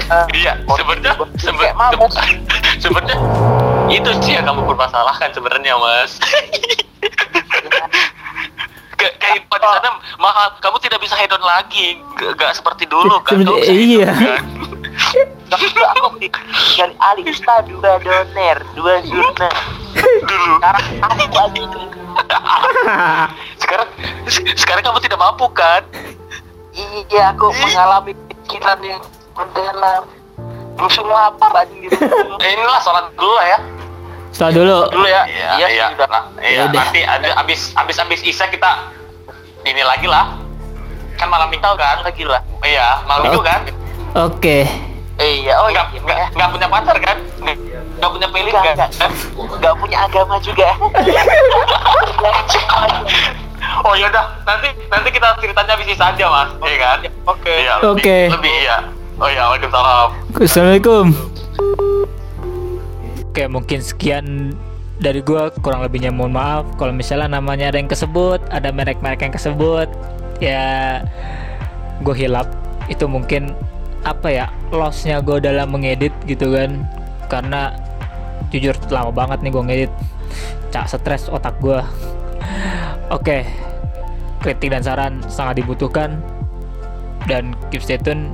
Eh, 0.09 0.27
iya 0.35 0.53
sebenarnya 0.67 1.13
sebenarnya 1.37 2.09
sebenarnya 2.79 3.17
itu 3.89 4.11
sih 4.19 4.33
yang 4.35 4.47
kamu 4.47 4.65
permasalahkan 4.65 5.29
sebenarnya 5.31 5.77
mas 5.77 6.17
Ke- 8.95 9.15
kayak 9.15 9.47
di 9.47 9.59
sana 9.61 9.89
mahal 10.17 10.59
kamu 10.59 10.77
tidak 10.81 10.99
bisa 10.99 11.15
hedon 11.15 11.39
lagi 11.39 12.01
gak 12.35 12.51
seperti 12.53 12.89
dulu 12.89 13.21
kan 13.23 13.39
Kamu 13.39 13.63
iya. 13.63 14.11
kan? 14.11 14.43
Tapi 15.49 15.65
aku 15.71 16.07
dari 16.19 16.95
Alista 16.99 17.63
dua 17.63 18.01
doner 18.01 18.59
dua 18.75 18.99
zurna 19.05 19.49
dulu 20.03 20.55
sekarang 20.59 20.85
aku 21.03 21.23
anjing 21.39 21.69
sekarang 23.59 23.89
sekarang 24.57 24.83
kamu 24.83 24.99
tidak 25.05 25.19
mampu 25.21 25.47
kan? 25.53 25.83
Iya 26.75 27.35
aku 27.35 27.51
mengalami 27.59 28.13
pikiran 28.31 28.79
yang 28.83 29.03
mendalam. 29.35 30.03
Langsung 30.79 31.11
lapar 31.11 31.51
anjing 31.67 31.91
gitu 31.91 31.99
Eh, 32.39 32.51
inilah 32.55 32.79
sholat 32.83 33.11
dulu 33.19 33.35
lah 33.35 33.47
ya. 33.51 33.59
Setelah 34.31 34.53
dulu. 34.55 34.79
Dulu 34.95 35.07
ya. 35.11 35.23
Iya 35.27 35.49
iya 35.59 35.69
iya. 35.75 35.87
sudah. 35.95 36.07
Nah, 36.07 36.25
iya 36.39 36.59
Yaudah. 36.67 36.83
nanti 36.87 37.01
ada 37.03 37.29
abis 37.43 37.75
abis 37.75 37.97
abis 37.99 38.21
isya 38.23 38.47
kita 38.47 38.95
ini 39.67 39.83
lagi 39.83 40.07
lah. 40.07 40.39
Kan 41.19 41.27
malam 41.35 41.51
minggu 41.51 41.75
kan? 41.75 41.99
Lagi 42.07 42.23
lah. 42.23 42.43
Iya 42.63 43.03
malam 43.11 43.27
minggu 43.27 43.43
kan? 43.43 43.61
Oke. 44.15 44.71
Eh 45.19 45.43
iya 45.43 45.59
oh 45.59 45.67
nggak 45.67 45.99
iya 45.99 46.01
nggak 46.07 46.19
nggak 46.39 46.49
punya 46.55 46.67
pacar 46.71 46.97
kan 47.03 47.19
nggak 47.99 48.09
nggak 48.09 48.11
punya 48.15 48.29
pilih 48.31 48.51
Nggak, 48.51 48.65
kan? 48.65 48.77
nggak. 48.79 48.91
nggak 49.59 49.75
punya 49.77 49.99
agama 50.01 50.35
juga. 50.39 50.69
Oh 53.79 53.95
yaudah 53.95 54.43
nanti 54.43 54.75
nanti 54.89 55.09
kita 55.13 55.39
ceritanya 55.39 55.75
bisnis 55.79 56.01
aja 56.01 56.25
mas. 56.27 56.51
Iya 56.63 56.77
kan? 56.79 56.99
oke. 57.27 57.47
Iya 57.53 57.73
lebih, 57.79 57.91
Oke. 57.95 58.19
lebih 58.35 58.55
iya. 58.59 58.77
Oh 59.19 59.29
iya 59.29 59.43
waalaikumsalam. 59.47 60.09
Assalamualaikum. 60.35 61.07
Oke 63.29 63.45
mungkin 63.47 63.79
sekian 63.79 64.55
dari 64.99 65.23
gua. 65.23 65.51
Kurang 65.63 65.83
lebihnya 65.83 66.11
mohon 66.11 66.35
maaf. 66.35 66.67
Kalau 66.75 66.91
misalnya 66.91 67.31
namanya 67.31 67.71
ada 67.71 67.79
yang 67.79 67.87
kesebut 67.87 68.43
ada 68.51 68.71
merek-merek 68.71 69.23
yang 69.23 69.35
kesebut 69.35 69.87
ya 70.43 71.03
gue 72.03 72.15
hilap. 72.15 72.51
Itu 72.91 73.07
mungkin 73.07 73.55
apa 74.03 74.27
ya 74.27 74.47
lossnya 74.71 75.23
gue 75.23 75.39
dalam 75.39 75.71
mengedit 75.71 76.15
gitu 76.27 76.51
kan. 76.51 76.83
Karena 77.31 77.75
jujur 78.53 78.75
lama 78.89 79.13
banget 79.13 79.39
nih 79.45 79.51
gue 79.53 79.63
ngedit. 79.65 79.93
Cak 80.69 80.89
stres 80.89 81.33
otak 81.33 81.57
gue 81.61 81.81
oke 83.09 83.39
kritik 84.45 84.69
dan 84.73 84.83
saran 84.85 85.21
sangat 85.29 85.61
dibutuhkan. 85.65 86.21
Dan 87.29 87.53
keep 87.69 87.85
stay 87.85 88.01
tune 88.01 88.33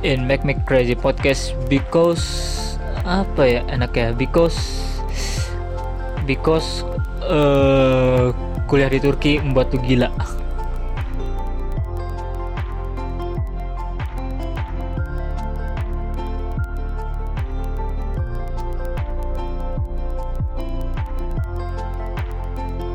in 0.00 0.24
Make 0.24 0.48
Me 0.48 0.56
Crazy 0.64 0.96
Podcast 0.96 1.52
because 1.68 2.24
apa 3.04 3.42
ya 3.44 3.60
enak 3.68 3.92
ya 3.92 4.08
because 4.16 4.56
because 6.24 6.88
eh 7.28 8.32
kuliah 8.64 8.88
di 8.88 8.96
Turki 8.96 9.36
membuat 9.44 9.68
tuh 9.68 9.80
gila 9.84 10.08